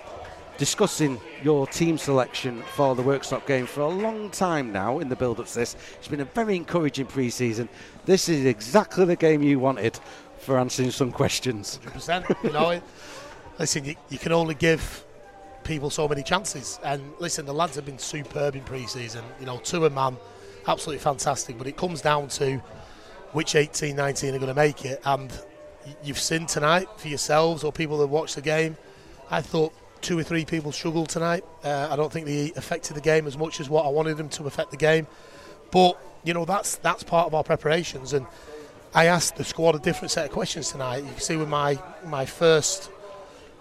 discussing 0.56 1.20
your 1.42 1.66
team 1.66 1.98
selection 1.98 2.62
for 2.74 2.94
the 2.94 3.02
Worksop 3.02 3.46
game 3.46 3.66
for 3.66 3.80
a 3.80 3.88
long 3.88 4.30
time 4.30 4.72
now 4.72 5.00
in 5.00 5.08
the 5.08 5.16
build 5.16 5.40
up 5.40 5.46
to 5.46 5.54
this. 5.54 5.76
It's 5.98 6.08
been 6.08 6.20
a 6.20 6.24
very 6.26 6.56
encouraging 6.56 7.06
pre 7.06 7.30
season. 7.30 7.68
This 8.04 8.28
is 8.28 8.44
exactly 8.44 9.04
the 9.04 9.16
game 9.16 9.42
you 9.42 9.58
wanted 9.58 9.98
for 10.38 10.58
answering 10.58 10.90
some 10.90 11.10
questions. 11.10 11.80
100%. 11.84 12.44
You 12.44 12.52
know, 12.52 12.80
listen, 13.58 13.84
you, 13.84 13.96
you 14.10 14.18
can 14.18 14.32
only 14.32 14.54
give 14.54 15.03
people 15.64 15.90
so 15.90 16.06
many 16.06 16.22
chances. 16.22 16.78
And 16.84 17.02
listen, 17.18 17.46
the 17.46 17.54
lads 17.54 17.76
have 17.76 17.84
been 17.84 17.98
superb 17.98 18.54
in 18.54 18.62
pre-season. 18.62 19.24
You 19.40 19.46
know, 19.46 19.58
two 19.58 19.86
a 19.86 19.90
man, 19.90 20.16
absolutely 20.66 21.02
fantastic. 21.02 21.58
But 21.58 21.66
it 21.66 21.76
comes 21.76 22.00
down 22.00 22.28
to 22.28 22.58
which 23.32 23.54
18, 23.54 23.96
19 23.96 24.34
are 24.34 24.38
going 24.38 24.48
to 24.48 24.54
make 24.54 24.84
it. 24.84 25.00
And 25.04 25.32
you've 26.02 26.18
seen 26.18 26.46
tonight 26.46 26.88
for 26.96 27.08
yourselves 27.08 27.64
or 27.64 27.72
people 27.72 27.98
that 27.98 28.06
watched 28.06 28.36
the 28.36 28.42
game. 28.42 28.76
I 29.30 29.40
thought 29.40 29.72
two 30.00 30.18
or 30.18 30.22
three 30.22 30.44
people 30.44 30.70
struggled 30.70 31.08
tonight. 31.08 31.44
Uh, 31.64 31.88
I 31.90 31.96
don't 31.96 32.12
think 32.12 32.26
they 32.26 32.52
affected 32.56 32.94
the 32.94 33.00
game 33.00 33.26
as 33.26 33.36
much 33.36 33.58
as 33.58 33.68
what 33.68 33.86
I 33.86 33.88
wanted 33.88 34.16
them 34.16 34.28
to 34.30 34.46
affect 34.46 34.70
the 34.70 34.76
game. 34.76 35.06
But 35.70 35.98
you 36.22 36.32
know, 36.32 36.44
that's 36.44 36.76
that's 36.76 37.02
part 37.02 37.26
of 37.26 37.34
our 37.34 37.44
preparations 37.44 38.12
and. 38.12 38.26
I 38.96 39.06
asked 39.06 39.34
the 39.34 39.42
squad 39.42 39.74
a 39.74 39.80
different 39.80 40.12
set 40.12 40.26
of 40.26 40.30
questions 40.30 40.70
tonight. 40.70 40.98
You 40.98 41.10
can 41.10 41.18
see 41.18 41.36
with 41.36 41.48
my 41.48 41.82
my 42.04 42.24
first 42.24 42.92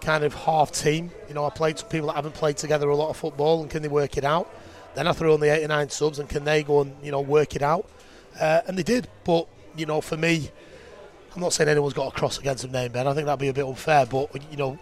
kind 0.04 0.24
of 0.24 0.34
half 0.34 0.72
team, 0.72 1.12
you 1.28 1.34
know, 1.34 1.46
I 1.46 1.50
played 1.50 1.82
people 1.90 2.08
that 2.08 2.16
haven't 2.16 2.36
played 2.36 2.58
together 2.58 2.90
a 2.90 2.96
lot 2.96 3.10
of 3.10 3.18
football, 3.18 3.62
and 3.62 3.72
can 3.72 3.82
they 3.82 3.88
work 3.88 4.18
it 4.18 4.24
out? 4.24 4.54
Then 4.96 5.08
I 5.08 5.14
threw 5.14 5.34
on 5.34 5.40
the 5.40 5.52
89 5.52 5.90
subs, 5.90 6.20
and 6.20 6.30
can 6.30 6.44
they 6.44 6.64
go 6.64 6.82
and 6.82 6.96
you 7.04 7.12
know 7.12 7.22
work 7.22 7.56
it 7.56 7.62
out? 7.62 7.90
Uh, 8.40 8.62
and 8.68 8.78
they 8.78 8.84
did. 8.84 9.08
But 9.24 9.48
you 9.76 9.86
know, 9.86 10.02
for 10.02 10.18
me, 10.18 10.52
I'm 11.36 11.42
not 11.42 11.54
saying 11.54 11.70
anyone's 11.70 11.94
got 11.94 12.08
a 12.08 12.12
cross 12.12 12.38
against 12.38 12.64
them 12.64 12.72
name, 12.72 12.92
Ben. 12.92 13.08
I 13.08 13.14
think 13.14 13.26
that'd 13.26 13.40
be 13.40 13.48
a 13.48 13.54
bit 13.54 13.66
unfair. 13.66 14.06
But 14.06 14.30
you 14.52 14.58
know, 14.58 14.78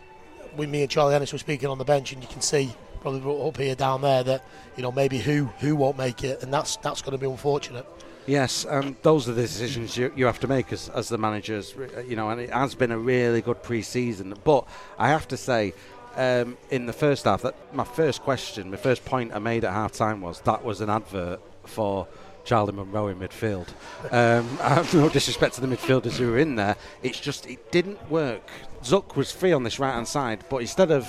with 0.58 0.70
me 0.70 0.82
and 0.82 0.92
Charlie 0.92 1.16
Ennis 1.16 1.32
were 1.32 1.40
speaking 1.40 1.70
on 1.70 1.78
the 1.78 1.86
bench, 1.86 2.12
and 2.12 2.22
you 2.22 2.28
can 2.28 2.42
see 2.42 2.74
probably 3.02 3.48
up 3.48 3.58
here 3.58 3.74
down 3.76 4.02
there 4.02 4.24
that 4.24 4.46
you 4.76 4.84
know 4.84 4.92
maybe 4.92 5.18
who 5.18 5.46
who 5.60 5.76
won't 5.76 5.98
make 5.98 6.24
it, 6.24 6.44
and 6.44 6.54
that's 6.54 6.76
that's 6.78 7.02
going 7.02 7.14
to 7.14 7.18
be 7.18 7.30
unfortunate. 7.30 7.86
Yes, 8.32 8.64
and 8.64 8.96
those 9.02 9.28
are 9.28 9.34
the 9.34 9.42
decisions 9.42 9.98
you, 9.98 10.10
you 10.16 10.26
have 10.26 10.40
to 10.40 10.48
make 10.48 10.72
as, 10.72 10.88
as 10.88 11.10
the 11.10 11.18
managers, 11.18 11.76
you 12.08 12.16
know, 12.16 12.30
and 12.30 12.40
it 12.40 12.50
has 12.50 12.76
been 12.76 12.92
a 12.92 12.98
really 12.98 13.42
good 13.42 13.62
pre 13.62 13.82
season. 13.82 14.34
But 14.46 14.66
I 14.98 15.10
have 15.10 15.28
to 15.28 15.36
say, 15.36 15.74
um, 16.16 16.58
in 16.70 16.86
the 16.86 16.94
first 16.94 17.26
half, 17.26 17.42
that 17.42 17.56
my 17.76 17.84
first 17.84 18.22
question, 18.22 18.72
my 18.72 18.78
first 18.78 19.04
point 19.04 19.36
I 19.36 19.40
made 19.40 19.66
at 19.66 19.74
half 19.74 19.92
time 19.92 20.22
was 20.22 20.40
that 20.42 20.64
was 20.64 20.80
an 20.80 20.90
advert 20.90 21.42
for 21.66 22.08
Charlie 22.46 22.72
Munro 22.72 23.08
in 23.08 23.20
midfield. 23.20 23.68
Um, 24.14 24.48
I 24.62 24.76
have 24.76 24.94
no 24.94 25.10
disrespect 25.10 25.56
to 25.56 25.62
the 25.62 25.68
midfielders 25.68 26.14
who 26.14 26.32
were 26.32 26.40
in 26.40 26.56
there. 26.56 26.78
It's 27.04 27.20
just, 27.20 27.50
it 27.50 27.70
didn't 27.70 28.10
work. 28.10 28.50
Zuck 28.82 29.18
was 29.18 29.34
free 29.34 29.52
on 29.52 29.64
this 29.64 29.78
right 29.78 29.94
hand 29.94 30.08
side, 30.08 30.46
but 30.50 30.62
instead 30.62 30.90
of, 30.90 31.06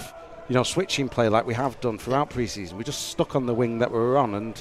you 0.49 0.57
know, 0.57 0.65
switching 0.65 1.09
play 1.09 1.29
like 1.29 1.47
we 1.47 1.55
have 1.55 1.81
done 1.81 1.99
throughout 1.99 2.31
pre 2.31 2.49
season, 2.49 2.79
we 2.79 2.83
just 2.83 3.11
stuck 3.11 3.37
on 3.37 3.47
the 3.47 3.55
wing 3.55 3.79
that 3.79 3.93
we 3.93 3.99
were 3.99 4.19
on 4.19 4.35
and 4.35 4.61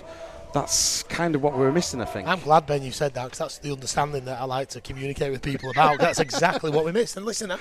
that's 0.53 1.03
kind 1.03 1.35
of 1.35 1.41
what 1.41 1.53
we 1.53 1.59
were 1.59 1.71
missing, 1.71 2.01
I 2.01 2.05
think. 2.05 2.27
I'm 2.27 2.39
glad, 2.39 2.65
Ben, 2.65 2.83
you 2.83 2.91
said 2.91 3.13
that 3.13 3.23
because 3.25 3.39
that's 3.39 3.57
the 3.59 3.71
understanding 3.71 4.25
that 4.25 4.39
I 4.39 4.43
like 4.43 4.69
to 4.69 4.81
communicate 4.81 5.31
with 5.31 5.41
people 5.41 5.69
about. 5.69 5.99
that's 5.99 6.19
exactly 6.19 6.71
what 6.71 6.83
we 6.83 6.91
missed. 6.91 7.15
And 7.15 7.25
listen, 7.25 7.51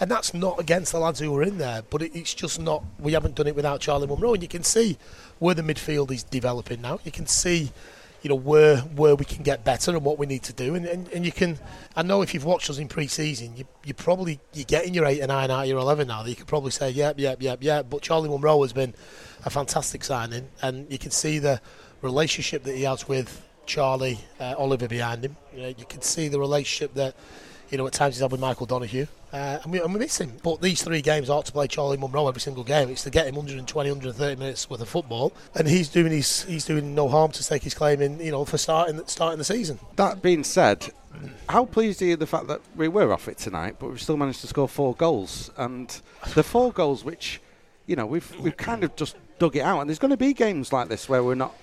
and 0.00 0.10
that's 0.10 0.32
not 0.32 0.58
against 0.58 0.92
the 0.92 0.98
lads 0.98 1.20
who 1.20 1.30
were 1.30 1.42
in 1.42 1.58
there, 1.58 1.82
but 1.90 2.02
it's 2.02 2.34
just 2.34 2.60
not, 2.60 2.82
we 2.98 3.12
haven't 3.12 3.34
done 3.34 3.46
it 3.46 3.54
without 3.54 3.80
Charlie 3.80 4.06
Munro. 4.06 4.34
And 4.34 4.42
you 4.42 4.48
can 4.48 4.64
see 4.64 4.96
where 5.38 5.54
the 5.54 5.62
midfield 5.62 6.10
is 6.10 6.22
developing 6.22 6.80
now. 6.80 7.00
You 7.04 7.12
can 7.12 7.26
see 7.26 7.70
you 8.22 8.28
know 8.28 8.34
where 8.34 8.78
where 8.78 9.14
we 9.14 9.24
can 9.24 9.42
get 9.42 9.64
better 9.64 9.92
and 9.92 10.04
what 10.04 10.18
we 10.18 10.26
need 10.26 10.42
to 10.42 10.52
do 10.52 10.74
and, 10.74 10.86
and, 10.86 11.08
and 11.12 11.24
you 11.24 11.30
can 11.30 11.58
I 11.94 12.02
know 12.02 12.22
if 12.22 12.34
you've 12.34 12.44
watched 12.44 12.68
us 12.68 12.78
in 12.78 12.88
pre-season 12.88 13.56
you, 13.56 13.64
you 13.84 13.94
probably 13.94 14.40
you're 14.52 14.64
getting 14.64 14.92
your 14.92 15.06
8 15.06 15.20
and 15.20 15.28
9 15.28 15.50
out 15.50 15.62
of 15.62 15.68
your 15.68 15.78
11 15.78 16.08
now 16.08 16.22
That 16.22 16.30
you 16.30 16.36
could 16.36 16.48
probably 16.48 16.72
say 16.72 16.90
yep 16.90 17.18
yep 17.18 17.40
yep 17.40 17.62
yep 17.62 17.86
but 17.88 18.02
Charlie 18.02 18.28
Munro 18.28 18.60
has 18.62 18.72
been 18.72 18.94
a 19.44 19.50
fantastic 19.50 20.02
signing 20.02 20.48
and 20.62 20.90
you 20.90 20.98
can 20.98 21.12
see 21.12 21.38
the 21.38 21.60
relationship 22.02 22.64
that 22.64 22.76
he 22.76 22.82
has 22.82 23.08
with 23.08 23.44
Charlie 23.66 24.18
uh, 24.40 24.54
Oliver 24.58 24.88
behind 24.88 25.24
him. 25.24 25.36
You, 25.54 25.62
know, 25.62 25.68
you 25.68 25.84
can 25.88 26.02
see 26.02 26.28
the 26.28 26.40
relationship 26.40 26.94
that 26.94 27.14
you 27.70 27.78
know 27.78 27.86
at 27.86 27.92
times 27.92 28.14
he's 28.14 28.22
had 28.22 28.32
with 28.32 28.40
Michael 28.40 28.66
Donoghue, 28.66 29.06
uh, 29.32 29.58
and, 29.62 29.72
we, 29.72 29.80
and 29.80 29.92
we 29.92 30.00
miss 30.00 30.18
him. 30.18 30.32
But 30.42 30.60
these 30.62 30.82
three 30.82 31.02
games 31.02 31.28
are 31.28 31.42
to 31.42 31.52
play 31.52 31.68
Charlie 31.68 31.98
Munro 31.98 32.26
every 32.26 32.40
single 32.40 32.64
game. 32.64 32.88
It's 32.88 33.02
to 33.04 33.10
get 33.10 33.26
him 33.26 33.34
120, 33.34 33.90
130 33.90 34.36
minutes 34.36 34.68
worth 34.70 34.80
of 34.80 34.88
football, 34.88 35.32
and 35.54 35.68
he's 35.68 35.88
doing 35.88 36.10
his 36.10 36.44
he's 36.44 36.64
doing 36.64 36.94
no 36.94 37.08
harm 37.08 37.30
to 37.32 37.42
stake 37.42 37.62
his 37.62 37.74
claim 37.74 38.00
in 38.00 38.18
you 38.18 38.32
know 38.32 38.44
for 38.44 38.58
starting 38.58 39.00
starting 39.06 39.38
the 39.38 39.44
season. 39.44 39.78
That 39.96 40.22
being 40.22 40.44
said. 40.44 40.90
How 41.48 41.64
pleased 41.64 42.00
are 42.02 42.04
you 42.04 42.16
the 42.16 42.28
fact 42.28 42.46
that 42.46 42.60
we 42.76 42.86
were 42.86 43.12
off 43.12 43.26
it 43.26 43.38
tonight, 43.38 43.76
but 43.80 43.90
we 43.90 43.98
still 43.98 44.16
managed 44.16 44.42
to 44.42 44.46
score 44.46 44.68
four 44.68 44.94
goals? 44.94 45.50
And 45.56 46.00
the 46.34 46.44
four 46.44 46.70
goals, 46.70 47.02
which 47.02 47.40
you 47.88 47.96
know, 47.96 48.06
we've 48.06 48.38
we've 48.38 48.56
kind 48.56 48.84
of 48.84 48.94
just 48.94 49.16
dug 49.38 49.56
it 49.56 49.62
out. 49.62 49.80
And 49.80 49.88
there's 49.88 49.98
going 49.98 50.10
to 50.10 50.16
be 50.16 50.34
games 50.34 50.72
like 50.72 50.88
this 50.88 51.08
where 51.08 51.24
we're 51.24 51.34
not 51.34 51.54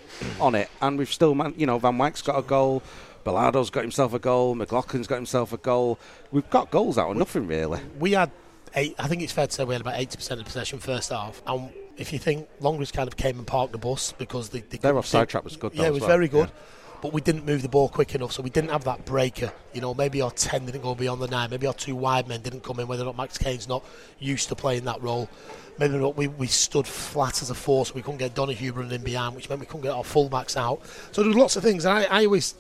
on 0.41 0.55
it, 0.55 0.69
and 0.81 0.97
we've 0.97 1.11
still, 1.11 1.35
man, 1.35 1.53
you 1.55 1.65
know, 1.65 1.77
Van 1.79 1.97
Wyck's 1.97 2.21
got 2.21 2.37
a 2.37 2.41
goal. 2.41 2.83
Belardo's 3.23 3.69
got 3.69 3.83
himself 3.83 4.13
a 4.13 4.19
goal. 4.19 4.55
McLaughlin's 4.55 5.07
got 5.07 5.15
himself 5.15 5.53
a 5.53 5.57
goal. 5.57 5.97
We've 6.31 6.49
got 6.49 6.69
goals 6.69 6.97
out 6.97 7.09
of 7.09 7.17
nothing 7.17 7.47
really. 7.47 7.79
We 7.99 8.11
had 8.11 8.31
eight. 8.75 8.95
I 8.99 9.07
think 9.07 9.21
it's 9.21 9.31
fair 9.31 9.47
to 9.47 9.53
say 9.53 9.63
we 9.63 9.75
had 9.75 9.81
about 9.81 9.99
eighty 9.99 10.17
percent 10.17 10.41
of 10.41 10.45
possession 10.45 10.79
first 10.79 11.11
half. 11.11 11.41
And 11.45 11.71
if 11.95 12.11
you 12.11 12.19
think 12.19 12.47
Longridge 12.59 12.91
kind 12.91 13.07
of 13.07 13.15
came 13.15 13.37
and 13.37 13.47
parked 13.47 13.71
the 13.71 13.77
bus 13.77 14.11
because 14.11 14.49
they, 14.49 14.61
they 14.61 14.77
their 14.77 14.97
offside 14.97 15.29
trap 15.29 15.43
was 15.43 15.55
good. 15.57 15.73
Yeah, 15.75 15.87
it 15.87 15.93
was 15.93 16.01
well. 16.01 16.09
very 16.09 16.27
good. 16.27 16.49
Yeah 16.49 16.61
but 17.05 17.13
we 17.13 17.21
didn't 17.21 17.45
move 17.45 17.61
the 17.61 17.69
ball 17.69 17.87
quick 17.87 18.15
enough, 18.15 18.31
so 18.31 18.41
we 18.41 18.49
didn't 18.49 18.71
have 18.71 18.83
that 18.85 19.05
breaker. 19.05 19.53
You 19.73 19.81
know, 19.81 19.93
maybe 19.93 20.21
our 20.21 20.31
10 20.31 20.65
didn't 20.65 20.81
go 20.81 20.95
beyond 20.95 21.21
the 21.21 21.27
9, 21.27 21.51
maybe 21.51 21.67
our 21.67 21.73
two 21.73 21.95
wide 21.95 22.27
men 22.27 22.41
didn't 22.41 22.63
come 22.63 22.79
in, 22.79 22.87
whether 22.87 23.03
or 23.03 23.05
not 23.05 23.17
Max 23.17 23.37
Kane's 23.37 23.67
not 23.67 23.83
used 24.17 24.49
to 24.49 24.55
playing 24.55 24.85
that 24.85 25.03
role. 25.03 25.29
Maybe 25.77 25.97
not, 25.97 26.15
we, 26.15 26.27
we 26.27 26.47
stood 26.47 26.87
flat 26.87 27.41
as 27.41 27.49
a 27.49 27.55
force, 27.55 27.93
we 27.93 28.01
couldn't 28.01 28.19
get 28.19 28.33
Donoghue 28.33 28.71
running 28.71 28.93
in 28.93 29.03
behind, 29.03 29.35
which 29.35 29.49
meant 29.49 29.59
we 29.59 29.67
couldn't 29.67 29.81
get 29.81 29.91
our 29.91 30.03
fullbacks 30.03 30.55
out. 30.55 30.81
So 31.11 31.21
there 31.21 31.29
was 31.29 31.37
lots 31.37 31.55
of 31.55 31.63
things, 31.63 31.85
and 31.85 31.97
I, 31.97 32.03
I 32.21 32.25
always. 32.25 32.55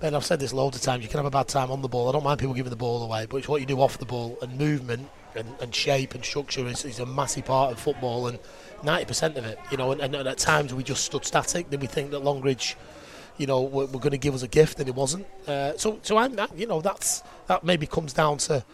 Ben, 0.00 0.14
I've 0.14 0.24
said 0.24 0.40
this 0.40 0.54
loads 0.54 0.78
of 0.78 0.82
times. 0.82 1.02
You 1.02 1.10
can 1.10 1.18
have 1.18 1.26
a 1.26 1.30
bad 1.30 1.46
time 1.46 1.70
on 1.70 1.82
the 1.82 1.88
ball. 1.88 2.08
I 2.08 2.12
don't 2.12 2.24
mind 2.24 2.40
people 2.40 2.54
giving 2.54 2.70
the 2.70 2.76
ball 2.76 3.02
away, 3.02 3.26
but 3.26 3.36
it's 3.36 3.48
what 3.48 3.60
you 3.60 3.66
do 3.66 3.82
off 3.82 3.98
the 3.98 4.06
ball 4.06 4.38
and 4.40 4.58
movement 4.58 5.10
and, 5.36 5.46
and 5.60 5.74
shape 5.74 6.14
and 6.14 6.24
structure 6.24 6.66
is, 6.66 6.86
is, 6.86 7.00
a 7.00 7.06
massive 7.06 7.44
part 7.44 7.70
of 7.70 7.78
football 7.78 8.28
and 8.28 8.38
90% 8.82 9.36
of 9.36 9.44
it. 9.44 9.58
You 9.70 9.76
know, 9.76 9.92
and, 9.92 10.00
and, 10.00 10.14
at 10.14 10.38
times 10.38 10.72
we 10.72 10.82
just 10.82 11.04
stood 11.04 11.26
static. 11.26 11.68
Then 11.68 11.80
we 11.80 11.86
think 11.86 12.12
that 12.12 12.20
Longridge 12.20 12.78
you 13.36 13.46
know, 13.46 13.62
were, 13.62 13.86
going 13.86 14.12
to 14.12 14.18
give 14.18 14.34
us 14.34 14.42
a 14.42 14.48
gift, 14.48 14.78
and 14.78 14.88
it 14.88 14.94
wasn't. 14.94 15.26
Uh, 15.46 15.72
so, 15.76 15.98
so 16.02 16.16
I'm, 16.16 16.38
you 16.56 16.66
know, 16.66 16.80
that's 16.80 17.22
that 17.46 17.64
maybe 17.64 17.86
comes 17.86 18.12
down 18.12 18.38
to 18.38 18.64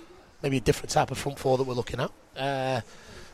maybe 0.43 0.59
a 0.59 0.61
different 0.61 0.91
type 0.91 1.11
of 1.11 1.19
front 1.19 1.39
four 1.39 1.57
that 1.59 1.65
we're 1.65 1.75
looking 1.75 2.01
at. 2.01 2.11
Uh, 2.37 2.81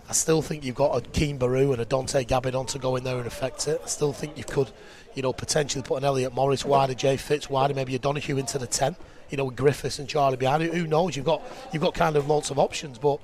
I 0.08 0.12
still 0.12 0.42
think 0.42 0.64
you've 0.64 0.76
got 0.76 0.96
a 0.96 1.00
Keane 1.00 1.38
Baru 1.38 1.72
and 1.72 1.80
a 1.80 1.84
Dante 1.84 2.24
Gabidon 2.24 2.68
to 2.68 2.78
go 2.78 2.96
in 2.96 3.04
there 3.04 3.18
and 3.18 3.26
affect 3.26 3.66
it. 3.66 3.80
I 3.84 3.88
still 3.88 4.12
think 4.12 4.38
you 4.38 4.44
could, 4.44 4.70
you 5.14 5.22
know, 5.22 5.32
potentially 5.32 5.82
put 5.82 5.96
an 5.96 6.04
Elliot 6.04 6.32
Morris 6.32 6.64
wider, 6.64 6.94
Jay 6.94 7.16
Fitz 7.16 7.50
wider, 7.50 7.74
maybe 7.74 7.94
a 7.94 7.98
Donoghue 7.98 8.38
into 8.38 8.58
the 8.58 8.66
ten. 8.66 8.96
You 9.30 9.36
know, 9.36 9.46
with 9.46 9.56
Griffiths 9.56 9.98
and 9.98 10.08
Charlie 10.08 10.36
behind 10.36 10.62
it. 10.62 10.72
Who 10.72 10.86
knows? 10.86 11.16
You've 11.16 11.26
got 11.26 11.42
you've 11.72 11.82
got 11.82 11.94
kind 11.94 12.14
of 12.14 12.28
lots 12.28 12.50
of 12.50 12.58
options, 12.60 12.98
but 12.98 13.18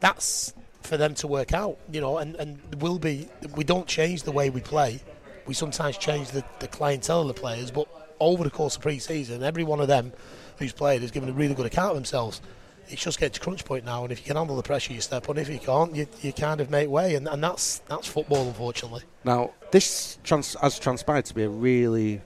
that's 0.00 0.54
for 0.80 0.96
them 0.96 1.14
to 1.16 1.26
work 1.26 1.52
out. 1.52 1.76
You 1.92 2.00
know, 2.00 2.16
and 2.16 2.34
and 2.36 2.58
will 2.80 2.98
be. 2.98 3.28
We 3.54 3.64
don't 3.64 3.86
change 3.86 4.22
the 4.22 4.32
way 4.32 4.48
we 4.48 4.62
play 4.62 5.00
we 5.46 5.54
sometimes 5.54 5.98
change 5.98 6.30
the, 6.30 6.44
the 6.60 6.68
clientele 6.68 7.22
of 7.22 7.28
the 7.28 7.34
players, 7.34 7.70
but 7.70 7.86
over 8.20 8.44
the 8.44 8.50
course 8.50 8.76
of 8.76 8.82
pre-season, 8.82 9.42
every 9.42 9.64
one 9.64 9.80
of 9.80 9.88
them 9.88 10.12
who's 10.58 10.72
played 10.72 11.02
has 11.02 11.10
given 11.10 11.28
a 11.28 11.32
really 11.32 11.54
good 11.54 11.66
account 11.66 11.90
of 11.90 11.96
themselves. 11.96 12.40
It's 12.88 13.02
just 13.02 13.18
getting 13.18 13.34
to 13.34 13.40
crunch 13.40 13.64
point 13.64 13.84
now, 13.84 14.02
and 14.04 14.12
if 14.12 14.20
you 14.20 14.26
can 14.26 14.36
handle 14.36 14.56
the 14.56 14.62
pressure, 14.62 14.92
you 14.92 15.00
step 15.00 15.28
on. 15.28 15.38
If 15.38 15.48
you 15.48 15.58
can't, 15.58 15.94
you, 15.94 16.06
you 16.22 16.32
kind 16.32 16.60
of 16.60 16.70
make 16.70 16.88
way, 16.88 17.14
and, 17.14 17.28
and 17.28 17.42
that's 17.42 17.78
that's 17.88 18.06
football, 18.06 18.46
unfortunately. 18.46 19.02
Now, 19.24 19.52
this 19.70 20.18
trans- 20.22 20.56
has 20.60 20.78
transpired 20.78 21.24
to 21.26 21.34
be 21.34 21.42
a 21.42 21.48
really 21.48 22.20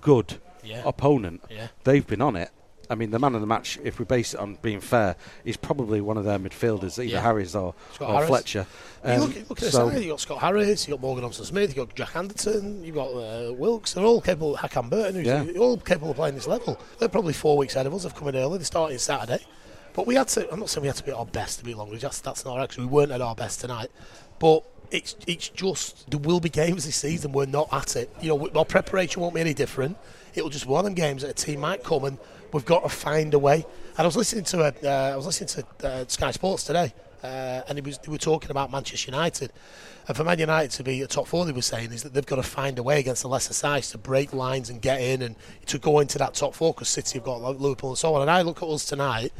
good 0.00 0.38
yeah. 0.62 0.82
opponent. 0.84 1.42
Yeah. 1.50 1.68
They've 1.84 2.06
been 2.06 2.22
on 2.22 2.36
it. 2.36 2.50
I 2.90 2.96
mean, 2.96 3.12
the 3.12 3.20
man 3.20 3.36
of 3.36 3.40
the 3.40 3.46
match, 3.46 3.78
if 3.84 4.00
we 4.00 4.04
base 4.04 4.34
it 4.34 4.40
on 4.40 4.58
being 4.62 4.80
fair, 4.80 5.14
is 5.44 5.56
probably 5.56 6.00
one 6.00 6.16
of 6.16 6.24
their 6.24 6.40
midfielders, 6.40 6.98
either 6.98 7.04
yeah. 7.04 7.20
Harris 7.20 7.54
or, 7.54 7.72
or 8.00 8.14
Harris. 8.14 8.26
Fletcher. 8.26 8.66
Um, 9.04 9.12
you 9.12 9.26
look, 9.26 9.48
look, 9.48 9.62
at 9.62 9.70
so 9.70 9.88
side, 9.88 9.98
you've 10.00 10.10
got 10.10 10.20
Scott 10.20 10.38
Harris, 10.40 10.88
you've 10.88 10.98
got 10.98 11.00
Morgan 11.00 11.22
Thompson 11.22 11.44
Smith, 11.44 11.76
you've 11.76 11.86
got 11.86 11.94
Jack 11.94 12.16
Anderton, 12.16 12.82
you've 12.82 12.96
got 12.96 13.10
uh, 13.10 13.52
Wilkes, 13.52 13.92
they're 13.92 14.04
all 14.04 14.20
capable, 14.20 14.56
Hakan 14.56 14.90
Burton, 14.90 15.14
who's 15.14 15.26
yeah. 15.26 15.60
all 15.60 15.76
capable 15.76 16.10
of 16.10 16.16
playing 16.16 16.34
this 16.34 16.48
level. 16.48 16.80
They're 16.98 17.08
probably 17.08 17.32
four 17.32 17.56
weeks 17.56 17.76
ahead 17.76 17.86
of 17.86 17.94
us, 17.94 18.02
they've 18.02 18.14
come 18.14 18.26
in 18.26 18.34
early, 18.34 18.58
they're 18.58 18.64
starting 18.64 18.98
Saturday. 18.98 19.46
But 19.92 20.06
we 20.06 20.14
had 20.14 20.28
to, 20.28 20.50
I'm 20.52 20.60
not 20.60 20.70
saying 20.70 20.82
we 20.82 20.88
had 20.88 20.96
to 20.96 21.04
be 21.04 21.10
at 21.10 21.16
our 21.16 21.26
best 21.26 21.58
to 21.58 21.64
be 21.64 21.74
Longridge, 21.74 22.02
that's, 22.02 22.20
that's 22.20 22.44
not 22.44 22.60
actually, 22.60 22.86
we 22.86 22.92
weren't 22.92 23.12
at 23.12 23.20
our 23.20 23.34
best 23.34 23.60
tonight. 23.60 23.90
But 24.38 24.64
it's 24.90 25.16
it's 25.26 25.48
just 25.48 26.10
there 26.10 26.18
will 26.18 26.40
be 26.40 26.48
games 26.48 26.84
this 26.84 26.96
season 26.96 27.32
we're 27.32 27.46
not 27.46 27.68
at 27.72 27.96
it. 27.96 28.10
You 28.20 28.30
know, 28.30 28.48
our 28.56 28.64
preparation 28.64 29.22
won't 29.22 29.34
be 29.34 29.40
any 29.40 29.54
different. 29.54 29.96
It'll 30.34 30.50
just 30.50 30.66
be 30.66 30.70
one 30.72 30.80
of 30.80 30.84
them 30.84 30.94
games 30.94 31.22
that 31.22 31.30
a 31.30 31.34
team 31.34 31.60
might 31.60 31.84
come 31.84 32.04
and 32.04 32.18
we've 32.52 32.64
got 32.64 32.82
to 32.82 32.88
find 32.88 33.34
a 33.34 33.38
way. 33.38 33.64
And 33.96 33.98
I 33.98 34.04
was 34.04 34.16
listening 34.16 34.44
to 34.44 34.62
a, 34.62 34.88
uh, 34.88 35.12
I 35.12 35.16
was 35.16 35.26
listening 35.26 35.64
to 35.80 35.88
uh, 35.88 36.04
Sky 36.08 36.30
Sports 36.30 36.64
today, 36.64 36.92
uh, 37.22 37.62
and 37.68 37.78
it 37.78 37.84
was 37.84 37.98
they 37.98 38.10
were 38.10 38.18
talking 38.18 38.50
about 38.50 38.70
Manchester 38.70 39.10
United. 39.10 39.52
And 40.08 40.16
for 40.16 40.24
Man 40.24 40.38
United 40.38 40.72
to 40.72 40.82
be 40.82 41.02
a 41.02 41.06
top 41.06 41.28
four, 41.28 41.44
they 41.44 41.52
were 41.52 41.62
saying 41.62 41.92
is 41.92 42.02
that 42.02 42.14
they've 42.14 42.26
got 42.26 42.36
to 42.36 42.42
find 42.42 42.78
a 42.78 42.82
way 42.82 42.98
against 42.98 43.22
the 43.22 43.28
lesser 43.28 43.52
sides 43.52 43.90
to 43.90 43.98
break 43.98 44.32
lines 44.32 44.70
and 44.70 44.80
get 44.82 45.00
in 45.00 45.22
and 45.22 45.36
to 45.66 45.78
go 45.78 46.00
into 46.00 46.18
that 46.18 46.34
top 46.34 46.54
four 46.54 46.72
because 46.72 46.88
City 46.88 47.18
have 47.18 47.24
got 47.24 47.40
Liverpool 47.42 47.90
and 47.90 47.98
so 47.98 48.14
on. 48.14 48.22
And 48.22 48.30
I 48.30 48.42
look 48.42 48.62
at 48.62 48.68
us 48.68 48.86
tonight 48.86 49.32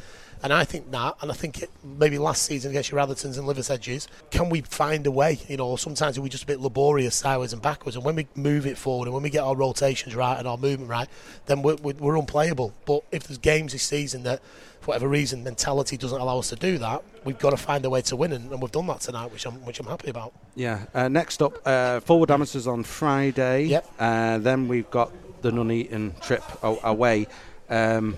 and 0.42 0.52
I 0.52 0.64
think 0.64 0.90
that, 0.90 1.16
and 1.20 1.30
I 1.30 1.34
think 1.34 1.62
it, 1.62 1.70
maybe 1.84 2.18
last 2.18 2.42
season 2.42 2.70
against 2.70 2.90
your 2.90 3.00
Athertons 3.00 3.38
and 3.38 3.46
Liversedges, 3.46 4.06
can 4.30 4.48
we 4.48 4.62
find 4.62 5.06
a 5.06 5.10
way? 5.10 5.38
You 5.48 5.58
know, 5.58 5.76
sometimes 5.76 6.18
we're 6.18 6.28
just 6.28 6.44
a 6.44 6.46
bit 6.46 6.60
laborious 6.60 7.14
sideways 7.14 7.52
and 7.52 7.60
backwards. 7.60 7.96
And 7.96 8.04
when 8.04 8.16
we 8.16 8.26
move 8.34 8.66
it 8.66 8.76
Fulwood 8.76 9.04
and 9.04 9.12
when 9.12 9.22
we 9.22 9.30
get 9.30 9.42
our 9.42 9.54
rotations 9.54 10.14
right 10.14 10.38
and 10.38 10.48
our 10.48 10.56
movement 10.56 10.90
right, 10.90 11.08
then 11.46 11.62
we're, 11.62 11.76
we're 11.76 12.16
unplayable. 12.16 12.72
But 12.86 13.04
if 13.12 13.24
there's 13.24 13.38
games 13.38 13.72
this 13.72 13.82
season 13.82 14.22
that, 14.22 14.40
for 14.80 14.88
whatever 14.88 15.08
reason, 15.08 15.44
mentality 15.44 15.98
doesn't 15.98 16.18
allow 16.18 16.38
us 16.38 16.48
to 16.48 16.56
do 16.56 16.78
that, 16.78 17.02
we've 17.24 17.38
got 17.38 17.50
to 17.50 17.58
find 17.58 17.84
a 17.84 17.90
way 17.90 18.00
to 18.02 18.16
win, 18.16 18.32
and, 18.32 18.50
and 18.50 18.62
we've 18.62 18.72
done 18.72 18.86
that 18.86 19.00
tonight, 19.00 19.30
which 19.30 19.44
I'm 19.46 19.62
which 19.66 19.78
I'm 19.78 19.86
happy 19.86 20.08
about. 20.08 20.32
Yeah. 20.54 20.86
Uh, 20.94 21.08
next 21.08 21.42
up, 21.42 21.58
uh, 21.66 22.00
forward 22.00 22.30
amateurs 22.30 22.66
on 22.66 22.82
Friday. 22.82 23.64
Yep. 23.64 23.90
Uh, 23.98 24.38
then 24.38 24.68
we've 24.68 24.90
got 24.90 25.12
the 25.42 25.50
Nuneaton 25.50 26.18
trip 26.22 26.42
away. 26.62 27.26
Um, 27.68 28.16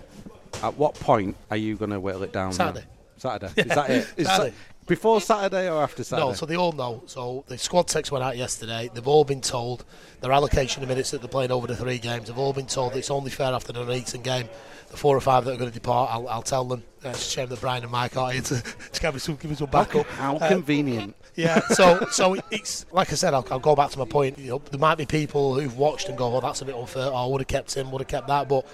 at 0.62 0.77
what 0.77 0.95
point 0.95 1.37
are 1.51 1.57
you 1.57 1.77
going 1.77 1.91
to 1.91 2.01
whittle 2.01 2.23
it 2.23 2.33
down? 2.33 2.53
Saturday. 2.53 2.87
Now? 2.87 2.93
Saturday. 3.17 3.53
Is 3.57 3.69
that 3.69 3.91
it? 3.91 4.15
Is 4.17 4.27
Saturday. 4.27 4.55
before 4.87 5.21
Saturday 5.21 5.71
or 5.71 5.83
after 5.83 6.03
Saturday? 6.03 6.29
No, 6.29 6.35
so 6.35 6.47
they 6.47 6.57
all 6.57 6.73
know. 6.73 7.03
So 7.07 7.45
the 7.47 7.59
squad 7.59 7.88
text 7.88 8.11
went 8.11 8.25
out 8.25 8.37
yesterday. 8.37 8.91
They've 8.93 9.07
all 9.07 9.25
been 9.25 9.41
told 9.41 9.85
their 10.21 10.33
allocation 10.33 10.83
of 10.83 10.88
minutes 10.88 11.11
that 11.12 11.21
they're 11.21 11.29
playing 11.29 11.53
over 11.53 11.67
the 11.67 11.77
three 11.77 11.99
games. 11.99 12.29
They've 12.29 12.38
all 12.38 12.53
been 12.53 12.67
told 12.67 12.93
that 12.93 12.99
it's 12.99 13.11
only 13.11 13.31
fair 13.31 13.53
after 13.53 13.73
the 13.73 13.85
Nuneaton 13.85 14.23
game. 14.23 14.49
The 14.91 14.97
four 14.99 15.17
or 15.17 15.21
five 15.21 15.47
that 15.47 15.53
are 15.53 15.57
going 15.57 15.71
to 15.71 15.75
depart, 15.75 16.11
I'll, 16.12 16.29
I'll 16.29 16.43
tell 16.43 16.65
them. 16.65 16.83
Uh, 17.05 17.11
it's 17.11 17.27
a 17.27 17.31
shame 17.31 17.49
that 17.49 17.61
Brian 17.61 17.83
and 17.83 17.91
Mike 17.91 18.17
aren't 18.17 18.35
here 18.35 18.43
to, 18.43 18.62
to 18.93 19.01
give, 19.01 19.15
me 19.15 19.21
some, 19.21 19.37
give 19.37 19.51
me 19.51 19.57
some 19.57 19.71
backup. 19.71 20.07
How, 20.07 20.38
how 20.38 20.45
uh, 20.45 20.49
convenient. 20.49 21.17
Yeah, 21.35 21.61
so 21.69 22.07
so 22.11 22.37
it's 22.51 22.85
like 22.93 23.11
I 23.11 23.15
said. 23.15 23.33
I'll, 23.33 23.47
I'll, 23.51 23.59
go 23.59 23.75
back 23.75 23.91
to 23.93 23.99
my 23.99 24.05
point. 24.05 24.38
You 24.38 24.51
know, 24.51 24.62
there 24.71 24.79
might 24.79 24.97
be 24.97 25.07
people 25.07 25.59
who've 25.59 25.79
watched 25.79 26.11
and 26.11 26.19
go, 26.19 26.29
"Well, 26.29 26.43
that's 26.43 26.61
a 26.61 26.67
bit 26.67 26.75
unfair." 26.75 27.07
Or 27.07 27.12
oh, 27.15 27.29
would 27.29 27.41
have 27.41 27.49
kept 27.49 27.75
him, 27.75 27.91
would 27.91 28.03
have 28.03 28.09
kept 28.09 28.29
that. 28.29 28.49
But 28.51 28.67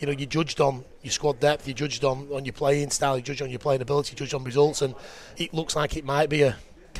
you 0.00 0.06
know, 0.06 0.12
you 0.12 0.26
judged 0.26 0.60
on 0.60 0.84
your 1.02 1.12
squad 1.12 1.38
depth, 1.40 1.68
you 1.68 1.74
judged 1.74 2.04
on, 2.04 2.26
on 2.32 2.44
your 2.44 2.54
playing 2.54 2.90
style, 2.90 3.16
you 3.16 3.22
judged 3.22 3.42
on 3.42 3.50
your 3.50 3.58
playing 3.58 3.82
ability, 3.82 4.12
you 4.12 4.16
judged 4.16 4.34
on 4.34 4.42
results, 4.42 4.80
and 4.82 4.94
it 5.36 5.52
looks 5.52 5.76
like 5.76 5.96
it 5.96 6.04
might 6.04 6.28
be 6.28 6.42
a 6.42 6.56